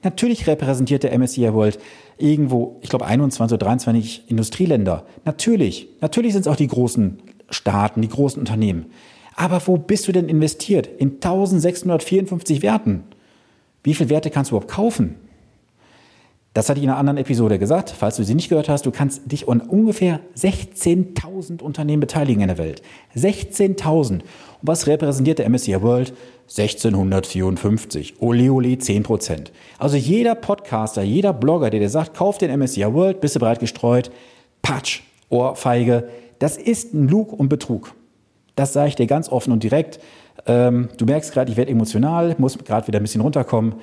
Natürlich 0.03 0.45
repräsentiert 0.45 1.01
der 1.01 1.17
MSCI 1.17 1.55
World 1.55 1.79
irgendwo, 2.19 2.77
ich 2.81 2.89
glaube 2.89 3.07
21 3.07 3.55
oder 3.55 3.65
23 3.65 4.29
Industrieländer. 4.29 5.07
Natürlich, 5.25 5.87
natürlich 5.99 6.33
sind 6.33 6.41
es 6.41 6.47
auch 6.47 6.55
die 6.55 6.67
großen 6.67 7.17
Staaten, 7.49 8.03
die 8.03 8.09
großen 8.09 8.39
Unternehmen. 8.39 8.91
Aber 9.35 9.59
wo 9.65 9.77
bist 9.77 10.07
du 10.07 10.11
denn 10.11 10.29
investiert? 10.29 10.85
In 10.85 11.13
1654 11.15 12.61
Werten. 12.61 13.05
Wie 13.81 13.95
viele 13.95 14.11
Werte 14.11 14.29
kannst 14.29 14.51
du 14.51 14.55
überhaupt 14.55 14.71
kaufen? 14.71 15.15
Das 16.57 16.69
hatte 16.69 16.79
ich 16.79 16.85
in 16.85 16.89
einer 16.89 16.97
anderen 16.97 17.19
Episode 17.19 17.59
gesagt. 17.59 17.91
Falls 17.91 18.15
du 18.15 18.23
sie 18.23 18.33
nicht 18.33 18.49
gehört 18.49 18.67
hast, 18.67 18.87
du 18.87 18.89
kannst 18.89 19.31
dich 19.31 19.47
an 19.47 19.61
ungefähr 19.61 20.21
16.000 20.35 21.61
Unternehmen 21.61 21.99
beteiligen 21.99 22.41
in 22.41 22.47
der 22.47 22.57
Welt. 22.57 22.81
16.000. 23.15 24.09
Und 24.13 24.23
was 24.63 24.87
repräsentiert 24.87 25.37
der 25.37 25.47
MSCI 25.47 25.83
World? 25.83 26.15
1654. 26.49 28.19
Ole, 28.23 28.51
ole, 28.51 28.75
10 28.75 29.03
Prozent. 29.03 29.51
Also 29.77 29.97
jeder 29.97 30.33
Podcaster, 30.33 31.03
jeder 31.03 31.31
Blogger, 31.31 31.69
der 31.69 31.79
dir 31.79 31.91
sagt, 31.91 32.17
kauf 32.17 32.39
den 32.39 32.49
MSCI 32.57 32.91
World, 32.91 33.21
bist 33.21 33.35
du 33.35 33.39
bereit 33.39 33.59
gestreut, 33.59 34.09
Patsch, 34.63 35.03
Ohrfeige. 35.29 36.09
Das 36.39 36.57
ist 36.57 36.91
ein 36.91 37.07
Lug 37.07 37.33
und 37.33 37.49
Betrug. 37.49 37.93
Das 38.55 38.73
sage 38.73 38.87
ich 38.89 38.95
dir 38.95 39.05
ganz 39.05 39.29
offen 39.29 39.53
und 39.53 39.61
direkt. 39.61 39.99
Ähm, 40.47 40.89
du 40.97 41.05
merkst 41.05 41.33
gerade, 41.33 41.51
ich 41.51 41.57
werde 41.57 41.71
emotional, 41.71 42.33
muss 42.39 42.57
gerade 42.57 42.87
wieder 42.87 42.99
ein 42.99 43.03
bisschen 43.03 43.21
runterkommen, 43.21 43.75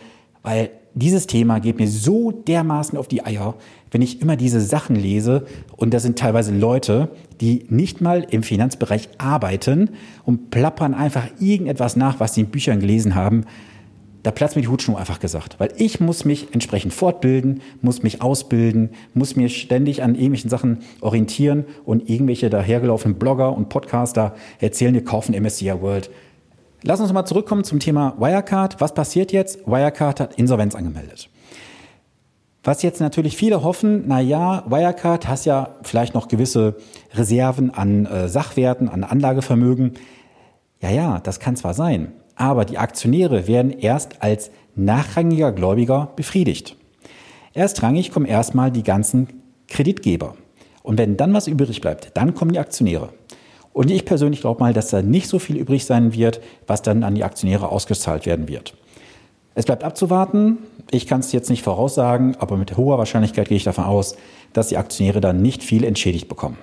weil 0.43 0.71
dieses 0.95 1.27
Thema 1.27 1.59
geht 1.59 1.79
mir 1.79 1.89
so 1.89 2.31
dermaßen 2.31 2.97
auf 2.97 3.09
die 3.09 3.25
Eier, 3.25 3.55
wenn 3.91 4.03
ich 4.03 4.23
immer 4.23 4.37
diese 4.37 4.61
Sachen 4.61 4.95
lese. 4.95 5.47
Und 5.77 5.93
das 5.93 6.05
sind 6.05 6.19
teilweise 6.19 6.55
Leute, 6.57 7.09
die 7.41 7.67
nicht 7.69 8.01
mal 8.01 8.25
im 8.31 8.43
Finanzbereich 8.43 9.09
arbeiten 9.19 9.91
und 10.25 10.51
plappern 10.51 10.95
einfach 10.95 11.27
irgendetwas 11.41 11.97
nach, 11.97 12.21
was 12.21 12.35
sie 12.35 12.43
in 12.43 12.49
Büchern 12.49 12.81
gelesen 12.81 13.15
haben. 13.15 13.45
Da 14.23 14.31
platzt 14.31 14.57
mir 14.57 14.63
die 14.63 14.69
Hutschnur 14.69 14.99
einfach 14.99 15.21
gesagt. 15.21 15.57
Weil 15.59 15.73
ich 15.77 16.01
muss 16.01 16.25
mich 16.25 16.55
entsprechend 16.55 16.95
fortbilden, 16.95 17.61
muss 17.83 18.03
mich 18.03 18.23
ausbilden, 18.23 18.91
muss 19.13 19.37
mir 19.37 19.49
ständig 19.49 20.03
an 20.03 20.15
irgendwelchen 20.15 20.49
Sachen 20.49 20.79
orientieren 21.01 21.65
und 21.85 22.09
irgendwelche 22.09 22.51
dahergelaufenen 22.51 23.19
Blogger 23.19 23.55
und 23.55 23.69
Podcaster 23.69 24.35
erzählen, 24.61 24.95
wir 24.95 25.05
kaufen 25.05 25.35
MSCI 25.35 25.81
World. 25.81 26.09
Lass 26.87 27.01
uns 27.01 27.15
mal 27.15 27.25
zurückkommen 27.25 27.65
zum 27.65 27.81
Thema 27.81 28.15
Wirecard. 28.19 28.79
Was 28.79 28.93
passiert 28.93 29.33
jetzt? 29.33 29.67
Wirecard 29.67 30.21
hat 30.21 30.35
Insolvenz 30.35 30.75
angemeldet. 30.75 31.31
Was 32.63 32.83
jetzt 32.83 33.01
natürlich 33.01 33.39
viele 33.39 33.63
hoffen, 33.63 34.05
na 34.07 34.21
ja, 34.21 34.65
Wirecard 34.67 35.27
hast 35.27 35.47
ja 35.47 35.77
vielleicht 35.83 36.13
noch 36.13 36.29
gewisse 36.29 36.77
Reserven 37.15 37.73
an 37.73 38.05
äh, 38.05 38.29
Sachwerten, 38.29 38.91
an 38.91 39.03
Anlagevermögen. 39.03 39.95
Ja, 40.83 40.91
ja, 40.91 41.21
das 41.21 41.41
kann 41.41 41.57
zwar 41.57 41.73
sein, 41.73 42.13
aber 42.37 42.67
die 42.67 42.77
Aktionäre 42.77 43.47
werden 43.47 43.71
erst 43.71 44.23
als 44.23 44.51
nachrangiger 44.75 45.53
Gläubiger 45.53 46.13
befriedigt. 46.17 46.77
Erstrangig 47.55 48.11
kommen 48.11 48.27
erstmal 48.27 48.71
die 48.71 48.83
ganzen 48.83 49.29
Kreditgeber. 49.69 50.35
Und 50.83 50.99
wenn 50.99 51.17
dann 51.17 51.33
was 51.33 51.47
übrig 51.47 51.81
bleibt, 51.81 52.11
dann 52.13 52.35
kommen 52.35 52.53
die 52.53 52.59
Aktionäre. 52.59 53.09
Und 53.75 53.91
ich 53.91 54.05
persönlich 54.05 54.41
glaube 54.41 54.61
mal, 54.61 54.73
dass 54.73 54.89
da 54.89 55.03
nicht 55.03 55.29
so 55.29 55.39
viel 55.39 55.57
übrig 55.57 55.85
sein 55.85 56.15
wird, 56.15 56.41
was 56.67 56.81
dann 56.81 57.03
an 57.03 57.17
die 57.17 57.25
Aktionäre 57.25 57.69
ausgezahlt 57.69 58.25
werden 58.25 58.49
wird. 58.49 58.75
Es 59.57 59.67
bleibt 59.67 59.85
abzuwarten. 59.85 60.59
Ich 60.91 61.07
kann 61.07 61.21
es 61.21 61.33
jetzt 61.33 61.51
nicht 61.51 61.63
voraussagen, 61.63 62.37
aber 62.39 62.57
mit 62.57 62.77
hoher 62.77 62.99
Wahrscheinlichkeit 62.99 63.49
gehe 63.49 63.57
ich 63.57 63.65
davon 63.65 63.85
aus, 63.85 64.17
dass 64.53 64.69
die 64.69 64.77
Aktionäre 64.77 65.21
dann 65.21 65.43
nicht 65.43 65.63
viel 65.63 65.85
entschädigt 65.85 66.29
bekommen. 66.29 66.57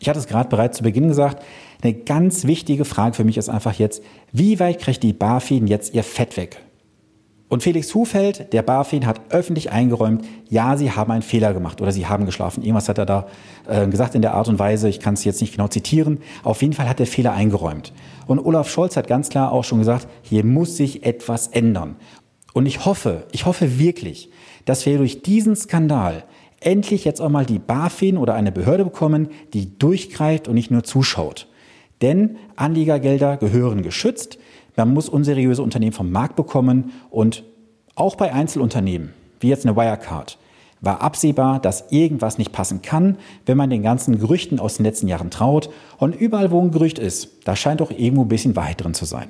Ich 0.00 0.08
hatte 0.08 0.18
es 0.18 0.26
gerade 0.26 0.48
bereits 0.48 0.78
zu 0.78 0.82
Beginn 0.82 1.08
gesagt, 1.08 1.42
eine 1.82 1.94
ganz 1.94 2.44
wichtige 2.44 2.84
Frage 2.84 3.14
für 3.14 3.24
mich 3.24 3.36
ist 3.36 3.48
einfach 3.48 3.74
jetzt, 3.74 4.02
wie 4.32 4.58
weit 4.58 4.80
kriegt 4.80 5.02
die 5.02 5.12
BaFin 5.12 5.68
jetzt 5.68 5.94
ihr 5.94 6.02
Fett 6.02 6.36
weg? 6.36 6.60
Und 7.50 7.64
Felix 7.64 7.92
Hufeld, 7.96 8.52
der 8.52 8.62
BaFin, 8.62 9.06
hat 9.06 9.20
öffentlich 9.30 9.72
eingeräumt, 9.72 10.24
ja, 10.48 10.76
sie 10.76 10.92
haben 10.92 11.10
einen 11.10 11.22
Fehler 11.22 11.52
gemacht 11.52 11.80
oder 11.80 11.90
sie 11.90 12.06
haben 12.06 12.24
geschlafen. 12.24 12.62
Irgendwas 12.62 12.88
hat 12.88 12.96
er 12.96 13.06
da 13.06 13.26
äh, 13.68 13.88
gesagt 13.88 14.14
in 14.14 14.22
der 14.22 14.34
Art 14.34 14.46
und 14.46 14.60
Weise, 14.60 14.88
ich 14.88 15.00
kann 15.00 15.14
es 15.14 15.24
jetzt 15.24 15.40
nicht 15.40 15.56
genau 15.56 15.66
zitieren. 15.66 16.20
Auf 16.44 16.62
jeden 16.62 16.74
Fall 16.74 16.88
hat 16.88 17.00
der 17.00 17.08
Fehler 17.08 17.32
eingeräumt. 17.32 17.92
Und 18.28 18.38
Olaf 18.38 18.70
Scholz 18.70 18.96
hat 18.96 19.08
ganz 19.08 19.30
klar 19.30 19.50
auch 19.50 19.64
schon 19.64 19.80
gesagt, 19.80 20.06
hier 20.22 20.44
muss 20.44 20.76
sich 20.76 21.04
etwas 21.04 21.48
ändern. 21.48 21.96
Und 22.52 22.66
ich 22.66 22.84
hoffe, 22.84 23.26
ich 23.32 23.46
hoffe 23.46 23.80
wirklich, 23.80 24.30
dass 24.64 24.86
wir 24.86 24.98
durch 24.98 25.22
diesen 25.22 25.56
Skandal 25.56 26.22
endlich 26.60 27.04
jetzt 27.04 27.20
auch 27.20 27.30
mal 27.30 27.46
die 27.46 27.58
BaFin 27.58 28.16
oder 28.16 28.34
eine 28.34 28.52
Behörde 28.52 28.84
bekommen, 28.84 29.28
die 29.54 29.76
durchgreift 29.76 30.46
und 30.46 30.54
nicht 30.54 30.70
nur 30.70 30.84
zuschaut. 30.84 31.48
Denn 32.00 32.36
Anlegergelder 32.54 33.38
gehören 33.38 33.82
geschützt. 33.82 34.38
Man 34.76 34.94
muss 34.94 35.08
unseriöse 35.08 35.62
Unternehmen 35.62 35.92
vom 35.92 36.10
Markt 36.10 36.36
bekommen 36.36 36.92
und 37.10 37.44
auch 37.94 38.16
bei 38.16 38.32
Einzelunternehmen, 38.32 39.12
wie 39.40 39.48
jetzt 39.48 39.66
eine 39.66 39.76
Wirecard, 39.76 40.38
war 40.80 41.02
absehbar, 41.02 41.60
dass 41.60 41.90
irgendwas 41.90 42.38
nicht 42.38 42.52
passen 42.52 42.80
kann, 42.82 43.18
wenn 43.44 43.56
man 43.56 43.70
den 43.70 43.82
ganzen 43.82 44.18
Gerüchten 44.18 44.58
aus 44.58 44.76
den 44.76 44.84
letzten 44.84 45.08
Jahren 45.08 45.30
traut. 45.30 45.70
Und 45.98 46.14
überall, 46.14 46.50
wo 46.50 46.60
ein 46.60 46.70
Gerücht 46.70 46.98
ist, 46.98 47.28
da 47.44 47.54
scheint 47.54 47.80
doch 47.80 47.90
irgendwo 47.90 48.22
ein 48.22 48.28
bisschen 48.28 48.56
Wahrheit 48.56 48.82
drin 48.82 48.94
zu 48.94 49.04
sein. 49.04 49.28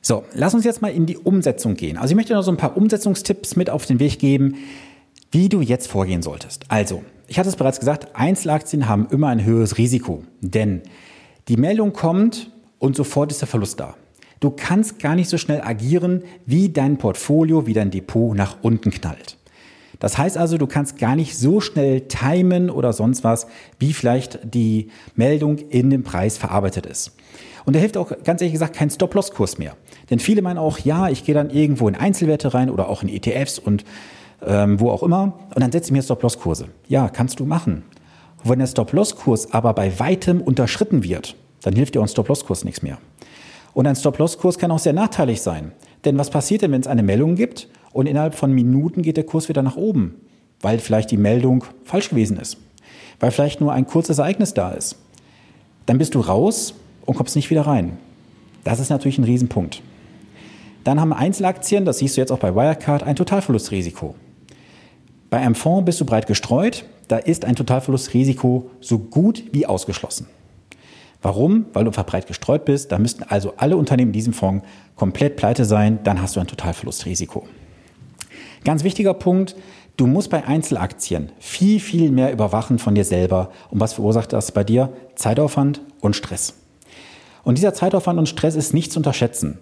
So, 0.00 0.22
lass 0.32 0.54
uns 0.54 0.64
jetzt 0.64 0.82
mal 0.82 0.92
in 0.92 1.06
die 1.06 1.18
Umsetzung 1.18 1.74
gehen. 1.74 1.96
Also 1.96 2.12
ich 2.12 2.16
möchte 2.16 2.32
noch 2.32 2.42
so 2.42 2.52
ein 2.52 2.56
paar 2.56 2.76
Umsetzungstipps 2.76 3.56
mit 3.56 3.70
auf 3.70 3.86
den 3.86 3.98
Weg 3.98 4.20
geben, 4.20 4.54
wie 5.32 5.48
du 5.48 5.60
jetzt 5.60 5.88
vorgehen 5.88 6.22
solltest. 6.22 6.64
Also, 6.68 7.02
ich 7.26 7.40
hatte 7.40 7.48
es 7.48 7.56
bereits 7.56 7.80
gesagt, 7.80 8.14
Einzelaktien 8.14 8.88
haben 8.88 9.08
immer 9.10 9.26
ein 9.26 9.44
höheres 9.44 9.78
Risiko, 9.78 10.22
denn 10.40 10.82
die 11.48 11.56
Meldung 11.56 11.92
kommt 11.92 12.52
und 12.78 12.94
sofort 12.94 13.32
ist 13.32 13.40
der 13.40 13.48
Verlust 13.48 13.80
da. 13.80 13.96
Du 14.40 14.50
kannst 14.50 14.98
gar 14.98 15.14
nicht 15.14 15.28
so 15.28 15.38
schnell 15.38 15.62
agieren, 15.62 16.22
wie 16.44 16.68
dein 16.68 16.98
Portfolio, 16.98 17.66
wie 17.66 17.72
dein 17.72 17.90
Depot 17.90 18.36
nach 18.36 18.58
unten 18.62 18.90
knallt. 18.90 19.38
Das 19.98 20.18
heißt 20.18 20.36
also, 20.36 20.58
du 20.58 20.66
kannst 20.66 20.98
gar 20.98 21.16
nicht 21.16 21.38
so 21.38 21.60
schnell 21.60 22.02
timen 22.02 22.68
oder 22.68 22.92
sonst 22.92 23.24
was, 23.24 23.46
wie 23.78 23.94
vielleicht 23.94 24.40
die 24.42 24.90
Meldung 25.14 25.56
in 25.56 25.88
dem 25.88 26.02
Preis 26.02 26.36
verarbeitet 26.36 26.84
ist. 26.84 27.16
Und 27.64 27.74
da 27.74 27.80
hilft 27.80 27.96
auch 27.96 28.12
ganz 28.22 28.40
ehrlich 28.40 28.52
gesagt 28.52 28.76
kein 28.76 28.90
Stop-Loss-Kurs 28.90 29.58
mehr. 29.58 29.74
Denn 30.10 30.18
viele 30.18 30.42
meinen 30.42 30.58
auch, 30.58 30.78
ja, 30.78 31.08
ich 31.08 31.24
gehe 31.24 31.34
dann 31.34 31.50
irgendwo 31.50 31.88
in 31.88 31.94
Einzelwerte 31.94 32.54
rein 32.54 32.70
oder 32.70 32.88
auch 32.88 33.02
in 33.02 33.08
ETFs 33.08 33.58
und 33.58 33.84
ähm, 34.46 34.78
wo 34.78 34.90
auch 34.90 35.02
immer 35.02 35.38
und 35.54 35.62
dann 35.62 35.72
setze 35.72 35.88
ich 35.88 35.92
mir 35.92 36.02
Stop-Loss-Kurse. 36.02 36.68
Ja, 36.88 37.08
kannst 37.08 37.40
du 37.40 37.46
machen. 37.46 37.84
Wenn 38.44 38.58
der 38.58 38.66
Stop-Loss-Kurs 38.66 39.52
aber 39.52 39.72
bei 39.72 39.98
weitem 39.98 40.40
unterschritten 40.40 41.02
wird, 41.02 41.36
dann 41.62 41.74
hilft 41.74 41.94
dir 41.94 42.00
auch 42.00 42.04
ein 42.04 42.08
Stop-Loss-Kurs 42.08 42.64
nichts 42.64 42.82
mehr. 42.82 42.98
Und 43.76 43.86
ein 43.86 43.94
Stop-Loss-Kurs 43.94 44.56
kann 44.56 44.70
auch 44.70 44.78
sehr 44.78 44.94
nachteilig 44.94 45.42
sein. 45.42 45.72
Denn 46.06 46.16
was 46.16 46.30
passiert 46.30 46.62
denn, 46.62 46.72
wenn 46.72 46.80
es 46.80 46.86
eine 46.86 47.02
Meldung 47.02 47.34
gibt 47.34 47.68
und 47.92 48.06
innerhalb 48.06 48.34
von 48.34 48.50
Minuten 48.50 49.02
geht 49.02 49.18
der 49.18 49.26
Kurs 49.26 49.50
wieder 49.50 49.60
nach 49.60 49.76
oben? 49.76 50.14
Weil 50.62 50.78
vielleicht 50.78 51.10
die 51.10 51.18
Meldung 51.18 51.62
falsch 51.84 52.08
gewesen 52.08 52.38
ist. 52.38 52.56
Weil 53.20 53.32
vielleicht 53.32 53.60
nur 53.60 53.74
ein 53.74 53.86
kurzes 53.86 54.16
Ereignis 54.16 54.54
da 54.54 54.70
ist. 54.70 54.96
Dann 55.84 55.98
bist 55.98 56.14
du 56.14 56.20
raus 56.20 56.72
und 57.04 57.16
kommst 57.18 57.36
nicht 57.36 57.50
wieder 57.50 57.66
rein. 57.66 57.98
Das 58.64 58.80
ist 58.80 58.88
natürlich 58.88 59.18
ein 59.18 59.24
Riesenpunkt. 59.24 59.82
Dann 60.82 60.98
haben 60.98 61.12
Einzelaktien, 61.12 61.84
das 61.84 61.98
siehst 61.98 62.16
du 62.16 62.22
jetzt 62.22 62.32
auch 62.32 62.38
bei 62.38 62.54
Wirecard, 62.54 63.02
ein 63.02 63.14
Totalverlustrisiko. 63.14 64.14
Bei 65.28 65.36
einem 65.36 65.54
Fonds 65.54 65.84
bist 65.84 66.00
du 66.00 66.06
breit 66.06 66.26
gestreut, 66.26 66.86
da 67.08 67.18
ist 67.18 67.44
ein 67.44 67.56
Totalverlustrisiko 67.56 68.70
so 68.80 68.98
gut 68.98 69.44
wie 69.52 69.66
ausgeschlossen. 69.66 70.28
Warum? 71.26 71.66
Weil 71.72 71.82
du 71.82 71.90
einfach 71.90 72.06
breit 72.06 72.28
gestreut 72.28 72.64
bist. 72.64 72.92
Da 72.92 73.00
müssten 73.00 73.24
also 73.24 73.54
alle 73.56 73.76
Unternehmen 73.76 74.10
in 74.10 74.12
diesem 74.12 74.32
Fonds 74.32 74.64
komplett 74.94 75.34
pleite 75.34 75.64
sein. 75.64 75.98
Dann 76.04 76.22
hast 76.22 76.36
du 76.36 76.40
ein 76.40 76.46
Totalverlustrisiko. 76.46 77.48
Ganz 78.62 78.84
wichtiger 78.84 79.12
Punkt. 79.12 79.56
Du 79.96 80.06
musst 80.06 80.30
bei 80.30 80.46
Einzelaktien 80.46 81.32
viel, 81.40 81.80
viel 81.80 82.12
mehr 82.12 82.32
überwachen 82.32 82.78
von 82.78 82.94
dir 82.94 83.04
selber. 83.04 83.50
Und 83.72 83.80
was 83.80 83.94
verursacht 83.94 84.32
das 84.32 84.52
bei 84.52 84.62
dir? 84.62 84.92
Zeitaufwand 85.16 85.80
und 86.00 86.14
Stress. 86.14 86.54
Und 87.42 87.58
dieser 87.58 87.74
Zeitaufwand 87.74 88.20
und 88.20 88.28
Stress 88.28 88.54
ist 88.54 88.72
nicht 88.72 88.92
zu 88.92 89.00
unterschätzen. 89.00 89.58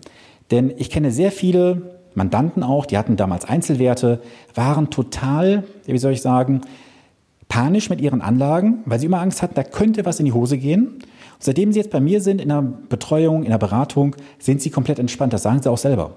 Denn 0.51 0.71
ich 0.77 0.91
kenne 0.91 1.13
sehr 1.13 1.33
viele 1.33 1.99
Mandanten 2.13 2.63
auch, 2.63 2.85
die 2.85 2.99
hatten 2.99 3.17
damals 3.17 3.47
Einzelwerte, 3.47 4.21
waren 4.55 4.91
total, 4.91 5.65
wie 5.87 5.97
soll 5.97 6.13
ich 6.13 6.21
sagen, 6.21 6.61
panisch 7.49 7.89
mit 7.89 8.03
ihren 8.03 8.21
Anlagen, 8.21 8.81
weil 8.85 9.01
sie 9.01 9.07
immer 9.07 9.23
Angst 9.23 9.41
hatten, 9.41 9.55
da 9.55 9.63
könnte 9.63 10.05
was 10.05 10.21
in 10.21 10.27
die 10.27 10.33
Hose 10.33 10.59
gehen. 10.59 10.99
Seitdem 11.39 11.73
Sie 11.73 11.79
jetzt 11.79 11.91
bei 11.91 12.01
mir 12.01 12.21
sind 12.21 12.41
in 12.41 12.49
der 12.49 12.63
Betreuung, 12.63 13.45
in 13.45 13.51
der 13.51 13.59
Beratung, 13.59 14.17
sind 14.39 14.63
Sie 14.63 14.71
komplett 14.71 14.99
entspannt. 14.99 15.33
Das 15.33 15.43
sagen 15.43 15.63
Sie 15.63 15.71
auch 15.71 15.79
selber. 15.79 16.17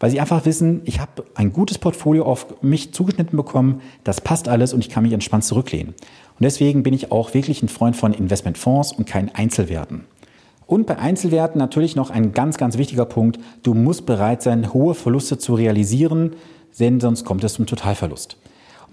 Weil 0.00 0.10
Sie 0.10 0.20
einfach 0.20 0.44
wissen, 0.44 0.82
ich 0.84 1.00
habe 1.00 1.24
ein 1.34 1.52
gutes 1.52 1.78
Portfolio 1.78 2.24
auf 2.24 2.62
mich 2.62 2.92
zugeschnitten 2.92 3.36
bekommen, 3.36 3.80
das 4.02 4.20
passt 4.20 4.48
alles 4.48 4.74
und 4.74 4.80
ich 4.80 4.90
kann 4.90 5.04
mich 5.04 5.12
entspannt 5.12 5.44
zurücklehnen. 5.44 5.94
Und 6.38 6.42
deswegen 6.42 6.82
bin 6.82 6.94
ich 6.94 7.12
auch 7.12 7.32
wirklich 7.32 7.62
ein 7.62 7.68
Freund 7.68 7.96
von 7.96 8.12
Investmentfonds 8.12 8.92
und 8.92 9.06
keinen 9.06 9.30
Einzelwerten. 9.30 10.04
Und 10.66 10.86
bei 10.86 10.98
Einzelwerten 10.98 11.58
natürlich 11.58 11.94
noch 11.94 12.10
ein 12.10 12.32
ganz, 12.32 12.56
ganz 12.56 12.78
wichtiger 12.78 13.04
Punkt. 13.04 13.38
Du 13.62 13.74
musst 13.74 14.06
bereit 14.06 14.42
sein, 14.42 14.72
hohe 14.72 14.94
Verluste 14.94 15.38
zu 15.38 15.54
realisieren, 15.54 16.34
denn 16.80 17.00
sonst 17.00 17.24
kommt 17.24 17.44
es 17.44 17.54
zum 17.54 17.66
Totalverlust. 17.66 18.36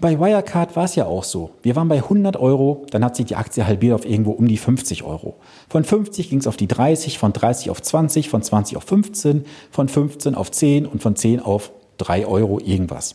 Bei 0.02 0.18
Wirecard 0.18 0.74
war 0.74 0.86
es 0.86 0.96
ja 0.96 1.06
auch 1.06 1.22
so. 1.22 1.50
Wir 1.62 1.76
waren 1.76 1.86
bei 1.86 1.98
100 1.98 2.36
Euro, 2.36 2.84
dann 2.90 3.04
hat 3.04 3.14
sich 3.14 3.26
die 3.26 3.36
Aktie 3.36 3.64
halbiert 3.64 3.94
auf 3.94 4.04
irgendwo 4.04 4.32
um 4.32 4.48
die 4.48 4.56
50 4.56 5.04
Euro. 5.04 5.36
Von 5.68 5.84
50 5.84 6.28
ging 6.28 6.40
es 6.40 6.48
auf 6.48 6.56
die 6.56 6.66
30, 6.66 7.18
von 7.18 7.32
30 7.32 7.70
auf 7.70 7.80
20, 7.80 8.28
von 8.28 8.42
20 8.42 8.76
auf 8.76 8.82
15, 8.82 9.44
von 9.70 9.88
15 9.88 10.34
auf 10.34 10.50
10 10.50 10.86
und 10.86 11.00
von 11.00 11.14
10 11.14 11.38
auf 11.38 11.70
3 11.98 12.26
Euro 12.26 12.58
irgendwas. 12.58 13.14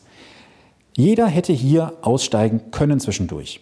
Jeder 0.96 1.28
hätte 1.28 1.52
hier 1.52 1.92
aussteigen 2.04 2.72
können 2.72 3.02
zwischendurch. 3.02 3.60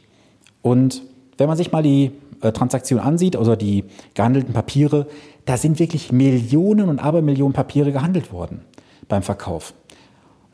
Und 0.62 1.02
wenn 1.40 1.48
man 1.48 1.58
sich 1.58 1.72
mal 1.72 1.82
die 1.82 2.12
äh, 2.42 2.52
Transaktion 2.52 3.00
ansieht, 3.00 3.38
also 3.38 3.56
die 3.56 3.86
gehandelten 4.14 4.54
Papiere, 4.54 5.08
da 5.46 5.58
sind 5.58 5.80
wirklich 5.80 6.12
Millionen 6.12 6.90
und 6.90 7.00
Abermillionen 7.00 7.54
Papiere 7.54 7.92
gehandelt 7.92 8.32
worden 8.32 8.62
beim 9.08 9.24
Verkauf. 9.24 9.74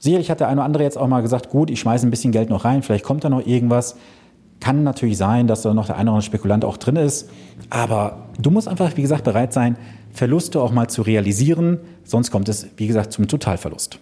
Sicherlich 0.02 0.32
hat 0.32 0.40
der 0.40 0.48
eine 0.48 0.62
oder 0.62 0.66
andere 0.66 0.82
jetzt 0.82 0.98
auch 0.98 1.08
mal 1.08 1.22
gesagt, 1.22 1.50
gut, 1.50 1.70
ich 1.70 1.80
schmeiße 1.80 2.08
ein 2.08 2.10
bisschen 2.10 2.32
Geld 2.32 2.50
noch 2.50 2.66
rein, 2.66 2.82
vielleicht 2.82 3.06
kommt 3.06 3.24
da 3.24 3.30
noch 3.30 3.46
irgendwas. 3.46 3.96
Kann 4.60 4.84
natürlich 4.84 5.16
sein, 5.16 5.46
dass 5.46 5.62
da 5.62 5.76
noch 5.76 5.86
der 5.86 5.96
eine 5.96 6.10
oder 6.10 6.18
andere 6.18 6.26
Spekulant 6.26 6.66
auch 6.66 6.78
drin 6.78 6.96
ist. 6.96 7.30
Aber 7.70 8.28
du 8.40 8.50
musst 8.50 8.68
einfach, 8.68 8.98
wie 8.98 9.04
gesagt, 9.04 9.26
bereit 9.26 9.54
sein, 9.54 9.78
Verluste 10.12 10.60
auch 10.60 10.72
mal 10.72 10.88
zu 10.88 11.04
realisieren. 11.04 11.80
Sonst 12.04 12.32
kommt 12.32 12.50
es, 12.50 12.68
wie 12.78 12.88
gesagt, 12.88 13.14
zum 13.14 13.28
Totalverlust. 13.28 14.00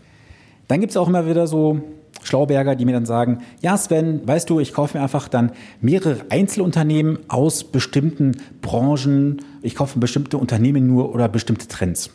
Dann 0.70 0.80
gibt 0.80 0.92
es 0.92 0.98
auch 0.98 1.10
immer 1.10 1.28
wieder 1.28 1.48
so 1.48 1.82
Schlauberger, 2.24 2.78
die 2.78 2.86
mir 2.86 2.94
dann 2.94 3.06
sagen, 3.06 3.40
ja 3.62 3.76
Sven, 3.76 4.26
weißt 4.26 4.50
du, 4.50 4.62
ich 4.62 4.72
kaufe 4.72 4.98
mir 4.98 5.04
einfach 5.04 5.28
dann 5.28 5.52
mehrere 5.82 6.22
Einzelunternehmen 6.30 7.20
aus 7.28 7.66
bestimmten 7.66 8.38
Branchen. 8.62 9.42
Ich 9.62 9.76
kaufe 9.76 10.00
bestimmte 10.00 10.38
Unternehmen 10.38 10.88
nur 10.88 11.14
oder 11.14 11.28
bestimmte 11.28 11.68
Trends. 11.68 12.12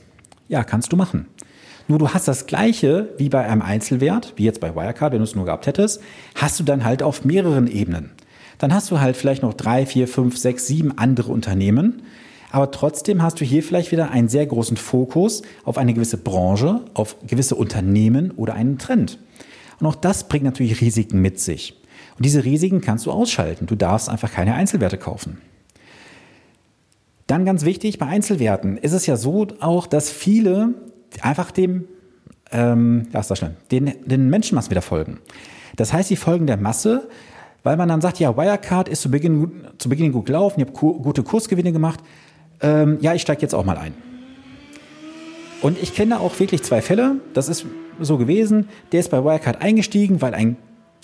Ja, 0.49 0.65
kannst 0.65 0.91
du 0.91 0.97
machen. 0.97 1.27
Nur 1.87 1.99
du 1.99 2.09
hast 2.11 2.29
das 2.29 2.47
Gleiche 2.47 3.11
wie 3.19 3.29
bei 3.29 3.45
einem 3.45 3.63
Einzelwert, 3.63 4.33
wie 4.37 4.45
jetzt 4.45 4.61
bei 4.61 4.75
Wirecard, 4.75 5.13
wenn 5.13 5.19
du 5.19 5.25
es 5.25 5.35
nur 5.35 5.45
gehabt 5.45 5.67
hättest, 5.67 6.01
hast 6.35 6.59
du 6.59 6.65
dann 6.65 6.85
halt 6.85 7.03
auf 7.03 7.25
mehreren 7.25 7.67
Ebenen. 7.67 8.11
Dann 8.59 8.73
hast 8.73 8.91
du 8.91 9.01
halt 9.01 9.17
vielleicht 9.17 9.43
noch 9.43 9.55
drei, 9.55 9.85
vier, 9.85 10.09
fünf, 10.09 10.39
sechs, 10.39 10.67
sieben 10.67 10.97
andere 10.97 11.31
Unternehmen. 11.31 12.03
Aber 12.51 12.71
trotzdem 12.71 13.21
hast 13.21 13.41
du 13.41 13.45
hier 13.45 13.63
vielleicht 13.63 13.93
wieder 13.93 14.11
einen 14.13 14.29
sehr 14.29 14.47
großen 14.47 14.77
Fokus 14.77 15.43
auf 15.65 15.77
eine 15.77 15.93
gewisse 15.93 16.17
Branche, 16.17 16.81
auf 16.95 17.17
gewisse 17.27 17.57
Unternehmen 17.57 18.31
oder 18.31 18.55
einen 18.55 18.79
Trend. 18.79 19.19
Und 19.81 19.87
auch 19.87 19.97
das 19.97 20.29
bringt 20.29 20.45
natürlich 20.45 20.81
Risiken 20.81 21.21
mit 21.21 21.41
sich. 21.41 21.81
Und 22.17 22.25
diese 22.25 22.45
Risiken 22.45 22.81
kannst 22.81 23.07
du 23.07 23.11
ausschalten. 23.11 23.67
Du 23.67 23.75
darfst 23.75 24.09
einfach 24.09 24.31
keine 24.31 24.55
Einzelwerte 24.55 24.99
kaufen. 24.99 25.39
Dann 27.27 27.45
ganz 27.45 27.65
wichtig, 27.65 27.99
bei 27.99 28.07
Einzelwerten 28.07 28.77
ist 28.77 28.93
es 28.93 29.07
ja 29.07 29.17
so 29.17 29.49
auch, 29.61 29.87
dass 29.87 30.11
viele 30.11 30.75
einfach 31.23 31.51
dem, 31.51 31.85
ähm, 32.51 33.09
ja, 33.13 33.21
ist 33.21 33.31
das 33.31 33.39
schnell, 33.39 33.57
den, 33.71 33.93
den 34.05 34.31
Menschenmassen 34.31 34.71
wieder 34.71 34.83
folgen. 34.83 35.19
Das 35.77 35.93
heißt, 35.93 36.09
sie 36.09 36.17
folgen 36.17 36.47
der 36.47 36.57
Masse, 36.57 37.09
weil 37.63 37.77
man 37.77 37.89
dann 37.89 38.01
sagt, 38.01 38.19
ja, 38.19 38.37
Wirecard 38.37 38.89
ist 38.89 39.03
zu 39.03 39.11
Beginn, 39.11 39.65
zu 39.79 39.89
Beginn 39.89 40.13
gut 40.13 40.27
gelaufen, 40.27 40.61
ihr 40.61 40.67
habt 40.67 40.77
gute 40.77 41.23
Kursgewinne 41.23 41.73
gemacht, 41.73 42.01
ähm, 42.61 42.99
ja, 43.01 43.15
ich 43.15 43.23
steige 43.23 43.43
jetzt 43.43 43.55
auch 43.55 43.65
mal 43.65 43.77
ein. 43.77 43.95
Und 45.63 45.83
ich 45.83 45.95
kenne 45.95 46.21
auch 46.21 46.39
wirklich 46.39 46.63
zwei 46.63 46.83
Fälle. 46.83 47.21
Das 47.33 47.49
ist 47.49 47.65
so 47.99 48.19
gewesen. 48.19 48.69
Der 48.93 49.01
ist 49.01 49.11
bei 49.11 49.25
Wirecard 49.25 49.63
eingestiegen, 49.63 50.21
weil 50.21 50.35
ein 50.35 50.57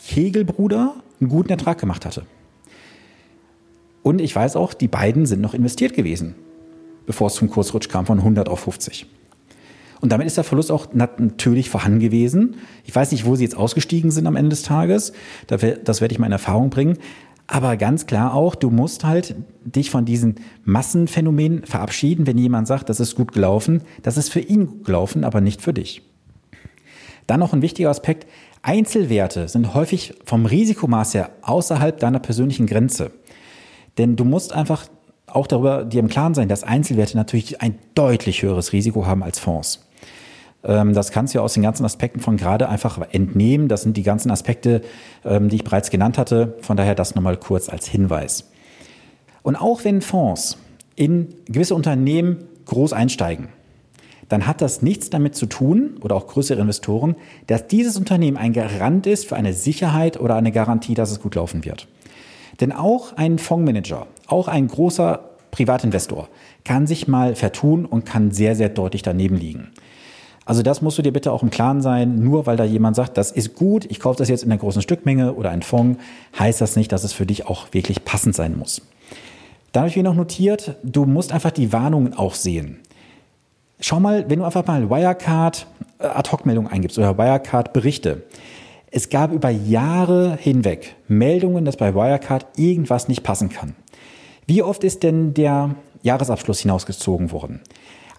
Kegelbruder 0.07 0.97
einen 1.19 1.31
guten 1.31 1.51
Ertrag 1.51 1.79
gemacht 1.79 2.05
hatte. 2.05 2.25
Und 4.03 4.21
ich 4.21 4.35
weiß 4.35 4.57
auch, 4.57 4.75
die 4.75 4.89
beiden 4.89 5.27
sind 5.27 5.41
noch 5.41 5.55
investiert 5.55 5.95
gewesen, 5.95 6.35
bevor 7.07 7.29
es 7.29 7.35
zum 7.35 7.51
Kursrutsch 7.51 7.89
kam 7.89 8.07
von 8.07 8.19
100 8.19 8.49
auf 8.49 8.61
50. 8.61 9.07
Und 10.01 10.11
damit 10.11 10.27
ist 10.27 10.37
der 10.37 10.45
Verlust 10.45 10.71
auch 10.73 10.89
natürlich 10.95 11.69
vorhanden 11.69 12.01
gewesen. 12.01 12.57
Ich 12.85 12.95
weiß 12.95 13.13
nicht, 13.13 13.27
wo 13.27 13.37
sie 13.37 13.45
jetzt 13.45 13.57
ausgestiegen 13.57 14.11
sind 14.11 14.27
am 14.27 14.37
Ende 14.37 14.51
des 14.51 14.63
Tages. 14.63 15.13
Das 15.47 15.63
werde 15.63 16.13
ich 16.13 16.19
mal 16.19 16.27
in 16.27 16.33
Erfahrung 16.33 16.71
bringen. 16.71 16.99
Aber 17.47 17.77
ganz 17.77 18.07
klar 18.07 18.33
auch, 18.33 18.55
du 18.55 18.71
musst 18.71 19.05
halt 19.05 19.35
dich 19.65 19.91
von 19.91 20.05
diesen 20.05 20.37
Massenphänomenen 20.65 21.67
verabschieden, 21.67 22.27
wenn 22.27 22.39
jemand 22.39 22.69
sagt, 22.69 22.89
das 22.89 23.01
ist 23.01 23.17
gut 23.17 23.33
gelaufen. 23.33 23.83
Das 24.03 24.17
ist 24.17 24.31
für 24.31 24.41
ihn 24.41 24.69
gut 24.69 24.85
gelaufen, 24.85 25.25
aber 25.25 25.41
nicht 25.41 25.61
für 25.61 25.75
dich. 25.75 26.03
Dann 27.27 27.41
noch 27.41 27.53
ein 27.53 27.61
wichtiger 27.61 27.91
Aspekt. 27.91 28.27
Einzelwerte 28.63 29.49
sind 29.49 29.75
häufig 29.75 30.15
vom 30.25 30.47
Risikomaß 30.47 31.15
her 31.15 31.31
außerhalb 31.43 31.99
deiner 31.99 32.21
persönlichen 32.21 32.67
Grenze. 32.67 33.11
Denn 33.99 34.17
du 34.17 34.25
musst 34.25 34.53
einfach 34.53 34.87
auch 35.27 35.47
darüber 35.47 35.85
dir 35.85 36.01
im 36.01 36.09
Klaren 36.09 36.35
sein, 36.35 36.49
dass 36.49 36.65
Einzelwerte 36.65 37.17
natürlich 37.17 37.61
ein 37.61 37.79
deutlich 37.95 38.43
höheres 38.43 38.73
Risiko 38.73 39.07
haben 39.07 39.23
als 39.23 39.39
Fonds. 39.39 39.87
Ähm, 40.65 40.93
das 40.95 41.11
kannst 41.11 41.35
du 41.35 41.39
ja 41.39 41.45
aus 41.45 41.55
den 41.55 41.63
ganzen 41.63 41.85
Aspekten 41.85 42.21
von 42.21 42.37
gerade 42.37 42.69
einfach 42.69 43.01
entnehmen. 43.13 43.69
Das 43.69 43.83
sind 43.83 43.97
die 43.97 44.03
ganzen 44.03 44.31
Aspekte, 44.31 44.83
ähm, 45.25 45.49
die 45.49 45.57
ich 45.57 45.65
bereits 45.65 45.91
genannt 45.91 46.19
hatte. 46.19 46.57
Von 46.61 46.77
daher 46.77 46.95
das 46.95 47.15
nochmal 47.15 47.37
kurz 47.37 47.69
als 47.69 47.87
Hinweis. 47.87 48.51
Und 49.43 49.57
auch 49.57 49.85
wenn 49.85 50.03
Fonds 50.03 50.59
in 50.97 51.35
gewisse 51.47 51.75
Unternehmen 51.75 52.45
groß 52.67 52.93
einsteigen, 52.93 53.49
dann 54.29 54.47
hat 54.47 54.61
das 54.61 54.81
nichts 54.81 55.11
damit 55.11 55.35
zu 55.35 55.47
tun, 55.47 55.97
oder 56.03 56.15
auch 56.15 56.29
größere 56.29 56.61
Investoren, 56.61 57.17
dass 57.49 57.67
dieses 57.67 57.97
Unternehmen 57.97 58.37
ein 58.37 58.53
Garant 58.53 59.07
ist 59.07 59.27
für 59.27 59.35
eine 59.35 59.53
Sicherheit 59.53 60.21
oder 60.21 60.37
eine 60.37 60.53
Garantie, 60.53 60.95
dass 60.95 61.11
es 61.11 61.21
gut 61.21 61.35
laufen 61.35 61.65
wird. 61.65 61.89
Denn 62.61 62.71
auch 62.71 63.17
ein 63.17 63.39
Fondsmanager, 63.39 64.07
auch 64.29 64.47
ein 64.47 64.69
großer 64.69 65.31
Privatinvestor 65.51 66.29
kann 66.65 66.87
sich 66.87 67.09
mal 67.09 67.35
vertun 67.35 67.87
und 67.87 68.07
kann 68.07 68.31
sehr, 68.31 68.55
sehr 68.55 68.69
deutlich 68.69 69.03
daneben 69.03 69.37
liegen. 69.37 69.71
Also 70.45 70.63
das 70.63 70.83
musst 70.83 70.99
du 70.99 71.03
dir 71.03 71.13
bitte 71.13 71.33
auch 71.33 71.43
im 71.43 71.51
Klaren 71.51 71.83
sein. 71.83 72.23
Nur 72.25 72.47
weil 72.47 72.57
da 72.57 72.65
jemand 72.65 72.97
sagt, 72.97 73.17
das 73.17 73.31
ist 73.31 73.55
gut, 73.55 73.85
ich 73.89 74.01
kaufe 74.01 74.19
das 74.19 74.29
jetzt 74.29 74.43
in 74.43 74.51
einer 74.51 74.61
großen 74.61 74.83
Stückmenge 74.83 75.35
oder 75.35 75.51
ein 75.51 75.63
Fonds, 75.63 76.01
heißt 76.39 76.61
das 76.61 76.77
nicht, 76.77 76.91
dass 76.93 77.05
es 77.05 77.13
für 77.13 77.27
dich 77.27 77.47
auch 77.47 77.69
wirklich 77.73 78.05
passend 78.05 78.35
sein 78.35 78.59
muss. 78.59 78.83
Dann 79.73 79.83
habe 79.83 79.91
ich 79.91 79.97
mir 79.97 80.03
noch 80.03 80.15
notiert, 80.15 80.77
du 80.83 81.05
musst 81.05 81.33
einfach 81.33 81.53
die 81.53 81.73
Warnungen 81.73 82.15
auch 82.15 82.35
sehen. 82.35 82.81
Schau 83.79 84.01
mal, 84.01 84.29
wenn 84.29 84.41
du 84.41 84.45
einfach 84.45 84.67
mal 84.67 84.91
Wirecard 84.91 85.67
äh, 85.99 86.07
Ad-Hoc-Meldung 86.07 86.69
eingibst 86.69 86.99
oder 86.99 87.17
Wirecard-Berichte. 87.17 88.23
Es 88.91 89.09
gab 89.09 89.33
über 89.33 89.51
Jahre 89.51 90.37
hinweg 90.41 90.97
Meldungen, 91.07 91.65
dass 91.65 91.77
bei 91.77 91.95
Wirecard 91.95 92.47
irgendwas 92.57 93.09
nicht 93.09 93.23
passen 93.23 93.49
kann. 93.49 93.77
Wie 94.47 94.63
oft 94.63 94.83
ist 94.83 95.05
denn 95.05 95.33
der 95.33 95.77
Jahresabschluss 96.03 96.59
hinausgezogen 96.59 97.31
worden? 97.31 97.61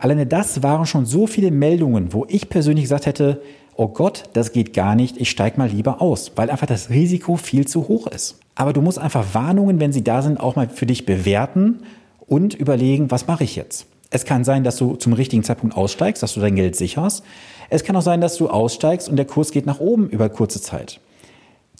Alleine 0.01 0.25
das 0.25 0.63
waren 0.63 0.87
schon 0.87 1.05
so 1.05 1.27
viele 1.27 1.51
Meldungen, 1.51 2.11
wo 2.11 2.25
ich 2.27 2.49
persönlich 2.49 2.85
gesagt 2.85 3.05
hätte, 3.05 3.39
oh 3.75 3.87
Gott, 3.87 4.23
das 4.33 4.51
geht 4.51 4.73
gar 4.73 4.95
nicht, 4.95 5.21
ich 5.21 5.29
steige 5.29 5.59
mal 5.59 5.69
lieber 5.69 6.01
aus, 6.01 6.31
weil 6.35 6.49
einfach 6.49 6.65
das 6.65 6.89
Risiko 6.89 7.35
viel 7.37 7.67
zu 7.67 7.87
hoch 7.87 8.07
ist. 8.07 8.39
Aber 8.55 8.73
du 8.73 8.81
musst 8.81 8.97
einfach 8.97 9.35
Warnungen, 9.35 9.79
wenn 9.79 9.93
sie 9.93 10.03
da 10.03 10.23
sind, 10.23 10.39
auch 10.39 10.55
mal 10.55 10.69
für 10.69 10.87
dich 10.87 11.05
bewerten 11.05 11.83
und 12.25 12.55
überlegen, 12.55 13.11
was 13.11 13.27
mache 13.27 13.43
ich 13.43 13.55
jetzt? 13.55 13.85
Es 14.09 14.25
kann 14.25 14.43
sein, 14.43 14.63
dass 14.63 14.77
du 14.77 14.95
zum 14.95 15.13
richtigen 15.13 15.43
Zeitpunkt 15.43 15.77
aussteigst, 15.77 16.23
dass 16.23 16.33
du 16.33 16.39
dein 16.39 16.55
Geld 16.55 16.75
sicherst. 16.75 17.23
Es 17.69 17.83
kann 17.83 17.95
auch 17.95 18.01
sein, 18.01 18.21
dass 18.21 18.37
du 18.37 18.49
aussteigst 18.49 19.07
und 19.07 19.17
der 19.17 19.25
Kurs 19.25 19.51
geht 19.51 19.67
nach 19.67 19.79
oben 19.79 20.09
über 20.09 20.29
kurze 20.29 20.63
Zeit. 20.63 20.99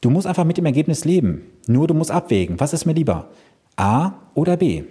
Du 0.01 0.12
musst 0.12 0.27
einfach 0.27 0.45
mit 0.45 0.57
dem 0.57 0.67
Ergebnis 0.67 1.05
leben. 1.05 1.41
Nur 1.65 1.88
du 1.88 1.95
musst 1.95 2.12
abwägen, 2.12 2.60
was 2.60 2.73
ist 2.73 2.86
mir 2.86 2.93
lieber? 2.93 3.29
A 3.77 4.12
oder 4.36 4.57
B? 4.57 4.84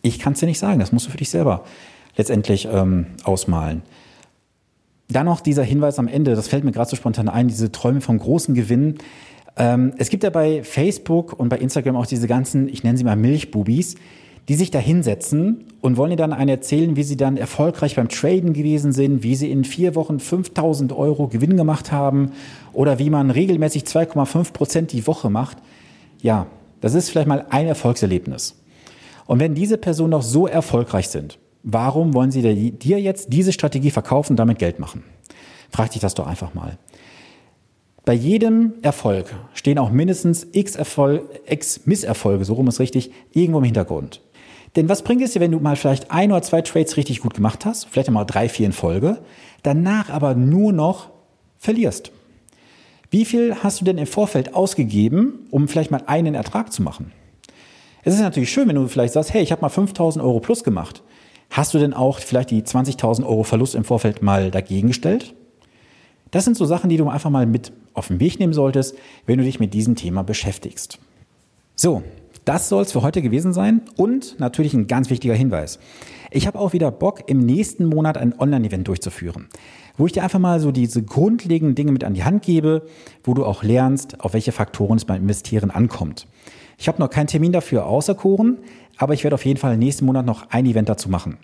Ich 0.00 0.18
kann 0.18 0.32
es 0.32 0.40
dir 0.40 0.46
nicht 0.46 0.58
sagen, 0.58 0.80
das 0.80 0.90
musst 0.90 1.06
du 1.06 1.10
für 1.10 1.18
dich 1.18 1.28
selber 1.28 1.64
letztendlich 2.16 2.68
ähm, 2.70 3.06
ausmalen. 3.24 3.82
Dann 5.08 5.26
noch 5.26 5.40
dieser 5.40 5.64
Hinweis 5.64 5.98
am 5.98 6.08
Ende, 6.08 6.34
das 6.34 6.48
fällt 6.48 6.64
mir 6.64 6.72
gerade 6.72 6.88
so 6.88 6.96
spontan 6.96 7.28
ein, 7.28 7.48
diese 7.48 7.72
Träume 7.72 8.00
vom 8.00 8.18
großen 8.18 8.54
Gewinn. 8.54 8.98
Ähm, 9.56 9.92
es 9.98 10.08
gibt 10.08 10.22
ja 10.22 10.30
bei 10.30 10.62
Facebook 10.62 11.38
und 11.38 11.48
bei 11.48 11.58
Instagram 11.58 11.96
auch 11.96 12.06
diese 12.06 12.28
ganzen, 12.28 12.68
ich 12.68 12.84
nenne 12.84 12.96
sie 12.96 13.04
mal 13.04 13.16
Milchbubis, 13.16 13.96
die 14.48 14.54
sich 14.54 14.70
da 14.70 14.78
hinsetzen 14.78 15.64
und 15.80 15.96
wollen 15.96 16.10
dir 16.10 16.16
dann 16.16 16.32
einen 16.32 16.48
erzählen, 16.48 16.96
wie 16.96 17.02
sie 17.02 17.16
dann 17.16 17.36
erfolgreich 17.36 17.96
beim 17.96 18.08
Traden 18.08 18.52
gewesen 18.52 18.92
sind, 18.92 19.22
wie 19.22 19.34
sie 19.34 19.50
in 19.50 19.64
vier 19.64 19.94
Wochen 19.94 20.18
5000 20.18 20.92
Euro 20.92 21.28
Gewinn 21.28 21.56
gemacht 21.56 21.92
haben 21.92 22.32
oder 22.72 22.98
wie 22.98 23.10
man 23.10 23.30
regelmäßig 23.30 23.84
2,5 23.84 24.52
Prozent 24.52 24.92
die 24.92 25.06
Woche 25.06 25.30
macht. 25.30 25.58
Ja, 26.22 26.46
das 26.80 26.94
ist 26.94 27.10
vielleicht 27.10 27.28
mal 27.28 27.46
ein 27.50 27.66
Erfolgserlebnis. 27.66 28.56
Und 29.26 29.40
wenn 29.40 29.54
diese 29.54 29.78
Personen 29.78 30.10
noch 30.10 30.22
so 30.22 30.46
erfolgreich 30.46 31.08
sind, 31.08 31.38
Warum 31.62 32.14
wollen 32.14 32.30
sie 32.30 32.70
dir 32.70 33.00
jetzt 33.00 33.32
diese 33.32 33.52
Strategie 33.52 33.90
verkaufen 33.90 34.32
und 34.32 34.36
damit 34.36 34.58
Geld 34.58 34.78
machen? 34.78 35.04
Frag 35.70 35.90
dich 35.90 36.00
das 36.00 36.14
doch 36.14 36.26
einfach 36.26 36.54
mal. 36.54 36.78
Bei 38.04 38.14
jedem 38.14 38.74
Erfolg 38.82 39.34
stehen 39.52 39.78
auch 39.78 39.90
mindestens 39.90 40.46
x, 40.52 40.74
Erfolg, 40.74 41.22
x 41.46 41.82
Misserfolge, 41.84 42.44
so 42.44 42.54
rum 42.54 42.68
ist 42.68 42.80
richtig, 42.80 43.10
irgendwo 43.32 43.58
im 43.58 43.64
Hintergrund. 43.64 44.22
Denn 44.76 44.88
was 44.88 45.02
bringt 45.02 45.22
es 45.22 45.32
dir, 45.32 45.40
wenn 45.40 45.52
du 45.52 45.60
mal 45.60 45.76
vielleicht 45.76 46.10
ein 46.10 46.32
oder 46.32 46.42
zwei 46.42 46.62
Trades 46.62 46.96
richtig 46.96 47.20
gut 47.20 47.34
gemacht 47.34 47.64
hast, 47.66 47.88
vielleicht 47.88 48.08
einmal 48.08 48.24
drei, 48.24 48.48
vier 48.48 48.66
in 48.66 48.72
Folge, 48.72 49.18
danach 49.62 50.10
aber 50.10 50.34
nur 50.34 50.72
noch 50.72 51.10
verlierst? 51.58 52.12
Wie 53.10 53.24
viel 53.24 53.56
hast 53.62 53.80
du 53.80 53.84
denn 53.84 53.98
im 53.98 54.06
Vorfeld 54.06 54.54
ausgegeben, 54.54 55.46
um 55.50 55.68
vielleicht 55.68 55.90
mal 55.90 56.04
einen 56.06 56.34
Ertrag 56.34 56.72
zu 56.72 56.82
machen? 56.82 57.12
Es 58.02 58.14
ist 58.14 58.20
natürlich 58.20 58.50
schön, 58.50 58.68
wenn 58.68 58.76
du 58.76 58.86
vielleicht 58.86 59.12
sagst, 59.12 59.34
hey, 59.34 59.42
ich 59.42 59.52
habe 59.52 59.62
mal 59.62 59.68
5000 59.68 60.24
Euro 60.24 60.40
plus 60.40 60.64
gemacht. 60.64 61.02
Hast 61.50 61.74
du 61.74 61.78
denn 61.78 61.92
auch 61.92 62.20
vielleicht 62.20 62.50
die 62.50 62.62
20.000 62.62 63.24
Euro 63.24 63.42
Verlust 63.42 63.74
im 63.74 63.84
Vorfeld 63.84 64.22
mal 64.22 64.50
dagegen 64.50 64.88
gestellt? 64.88 65.34
Das 66.30 66.44
sind 66.44 66.56
so 66.56 66.64
Sachen, 66.64 66.88
die 66.88 66.96
du 66.96 67.08
einfach 67.08 67.30
mal 67.30 67.44
mit 67.44 67.72
auf 67.92 68.06
den 68.06 68.20
Weg 68.20 68.38
nehmen 68.38 68.52
solltest, 68.52 68.96
wenn 69.26 69.38
du 69.38 69.44
dich 69.44 69.58
mit 69.58 69.74
diesem 69.74 69.96
Thema 69.96 70.22
beschäftigst. 70.22 71.00
So, 71.74 72.02
das 72.44 72.68
soll 72.68 72.82
es 72.82 72.92
für 72.92 73.02
heute 73.02 73.22
gewesen 73.22 73.52
sein 73.52 73.82
und 73.96 74.38
natürlich 74.38 74.74
ein 74.74 74.86
ganz 74.86 75.10
wichtiger 75.10 75.34
Hinweis. 75.34 75.78
Ich 76.30 76.46
habe 76.46 76.58
auch 76.58 76.72
wieder 76.72 76.90
Bock, 76.90 77.28
im 77.28 77.40
nächsten 77.40 77.86
Monat 77.86 78.16
ein 78.16 78.38
Online-Event 78.38 78.86
durchzuführen, 78.86 79.48
wo 79.96 80.06
ich 80.06 80.12
dir 80.12 80.22
einfach 80.22 80.38
mal 80.38 80.60
so 80.60 80.70
diese 80.70 81.02
grundlegenden 81.02 81.74
Dinge 81.74 81.92
mit 81.92 82.04
an 82.04 82.14
die 82.14 82.24
Hand 82.24 82.42
gebe, 82.42 82.86
wo 83.24 83.34
du 83.34 83.44
auch 83.44 83.62
lernst, 83.62 84.20
auf 84.20 84.32
welche 84.32 84.52
Faktoren 84.52 84.96
es 84.96 85.04
beim 85.04 85.22
Investieren 85.22 85.70
ankommt. 85.70 86.26
Ich 86.78 86.88
habe 86.88 86.98
noch 86.98 87.10
keinen 87.10 87.26
Termin 87.26 87.52
dafür 87.52 87.86
auserkoren, 87.86 88.58
aber 88.96 89.14
ich 89.14 89.24
werde 89.24 89.34
auf 89.34 89.44
jeden 89.44 89.58
Fall 89.58 89.76
nächsten 89.76 90.06
Monat 90.06 90.24
noch 90.24 90.50
ein 90.50 90.66
Event 90.66 90.88
dazu 90.88 91.08
machen. 91.08 91.38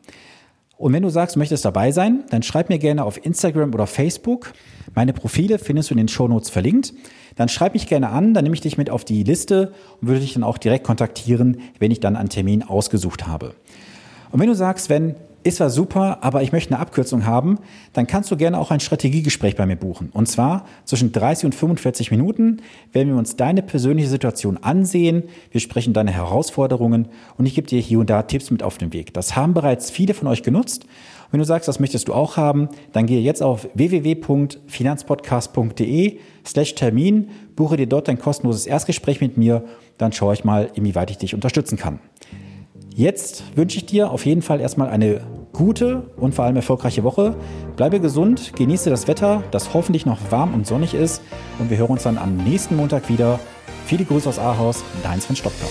Und 0.78 0.92
wenn 0.92 1.02
du 1.02 1.08
sagst, 1.08 1.36
du 1.36 1.38
möchtest 1.38 1.64
dabei 1.64 1.90
sein, 1.90 2.24
dann 2.30 2.42
schreib 2.42 2.68
mir 2.68 2.78
gerne 2.78 3.04
auf 3.04 3.24
Instagram 3.24 3.72
oder 3.72 3.86
Facebook. 3.86 4.52
Meine 4.94 5.14
Profile 5.14 5.58
findest 5.58 5.90
du 5.90 5.94
in 5.94 5.98
den 5.98 6.08
Shownotes 6.08 6.50
verlinkt. 6.50 6.92
Dann 7.36 7.48
schreib 7.48 7.74
mich 7.74 7.86
gerne 7.86 8.08
an, 8.08 8.34
dann 8.34 8.44
nehme 8.44 8.54
ich 8.54 8.62
dich 8.62 8.78
mit 8.78 8.90
auf 8.90 9.04
die 9.04 9.22
Liste 9.22 9.72
und 10.00 10.08
würde 10.08 10.20
dich 10.20 10.34
dann 10.34 10.42
auch 10.42 10.58
direkt 10.58 10.84
kontaktieren, 10.84 11.60
wenn 11.78 11.90
ich 11.90 12.00
dann 12.00 12.16
einen 12.16 12.30
Termin 12.30 12.62
ausgesucht 12.62 13.26
habe. 13.26 13.54
Und 14.32 14.40
wenn 14.40 14.48
du 14.48 14.54
sagst, 14.54 14.88
wenn 14.88 15.14
ist 15.46 15.56
zwar 15.56 15.70
super, 15.70 16.18
aber 16.22 16.42
ich 16.42 16.52
möchte 16.52 16.74
eine 16.74 16.80
Abkürzung 16.80 17.24
haben, 17.24 17.58
dann 17.92 18.06
kannst 18.06 18.30
du 18.30 18.36
gerne 18.36 18.58
auch 18.58 18.70
ein 18.70 18.80
Strategiegespräch 18.80 19.56
bei 19.56 19.64
mir 19.64 19.76
buchen. 19.76 20.10
Und 20.12 20.26
zwar 20.26 20.66
zwischen 20.84 21.12
30 21.12 21.46
und 21.46 21.54
45 21.54 22.10
Minuten 22.10 22.58
werden 22.92 23.08
wir 23.10 23.16
uns 23.16 23.36
deine 23.36 23.62
persönliche 23.62 24.08
Situation 24.08 24.58
ansehen. 24.58 25.22
Wir 25.52 25.60
sprechen 25.60 25.92
deine 25.92 26.10
Herausforderungen 26.10 27.08
und 27.38 27.46
ich 27.46 27.54
gebe 27.54 27.68
dir 27.68 27.80
hier 27.80 28.00
und 28.00 28.10
da 28.10 28.22
Tipps 28.22 28.50
mit 28.50 28.62
auf 28.62 28.78
den 28.78 28.92
Weg. 28.92 29.14
Das 29.14 29.36
haben 29.36 29.54
bereits 29.54 29.90
viele 29.90 30.14
von 30.14 30.28
euch 30.28 30.42
genutzt. 30.42 30.84
Und 30.84 31.32
wenn 31.32 31.40
du 31.40 31.46
sagst, 31.46 31.66
das 31.68 31.80
möchtest 31.80 32.08
du 32.08 32.14
auch 32.14 32.36
haben, 32.36 32.68
dann 32.92 33.06
gehe 33.06 33.20
jetzt 33.20 33.42
auf 33.42 33.68
www.finanzpodcast.de 33.74 36.18
slash 36.44 36.74
Termin, 36.74 37.28
buche 37.54 37.76
dir 37.76 37.86
dort 37.86 38.08
dein 38.08 38.18
kostenloses 38.18 38.66
Erstgespräch 38.66 39.20
mit 39.20 39.36
mir, 39.36 39.62
dann 39.98 40.12
schaue 40.12 40.34
ich 40.34 40.44
mal, 40.44 40.70
inwieweit 40.74 41.10
ich 41.10 41.18
dich 41.18 41.34
unterstützen 41.34 41.78
kann. 41.78 42.00
Jetzt 42.96 43.44
wünsche 43.54 43.76
ich 43.76 43.84
dir 43.84 44.10
auf 44.10 44.24
jeden 44.24 44.40
Fall 44.40 44.58
erstmal 44.58 44.88
eine 44.88 45.20
gute 45.52 46.04
und 46.16 46.34
vor 46.34 46.46
allem 46.46 46.56
erfolgreiche 46.56 47.04
Woche. 47.04 47.36
Bleibe 47.76 48.00
gesund, 48.00 48.54
genieße 48.56 48.88
das 48.88 49.06
Wetter, 49.06 49.42
das 49.50 49.74
hoffentlich 49.74 50.06
noch 50.06 50.18
warm 50.30 50.54
und 50.54 50.66
sonnig 50.66 50.94
ist. 50.94 51.20
Und 51.58 51.68
wir 51.68 51.76
hören 51.76 51.90
uns 51.90 52.04
dann 52.04 52.16
am 52.16 52.38
nächsten 52.38 52.74
Montag 52.74 53.10
wieder. 53.10 53.38
Viele 53.84 54.06
Grüße 54.06 54.30
aus 54.30 54.38
Ahaus, 54.38 54.82
dein 55.02 55.20
Sven 55.20 55.36
Stockter. 55.36 55.66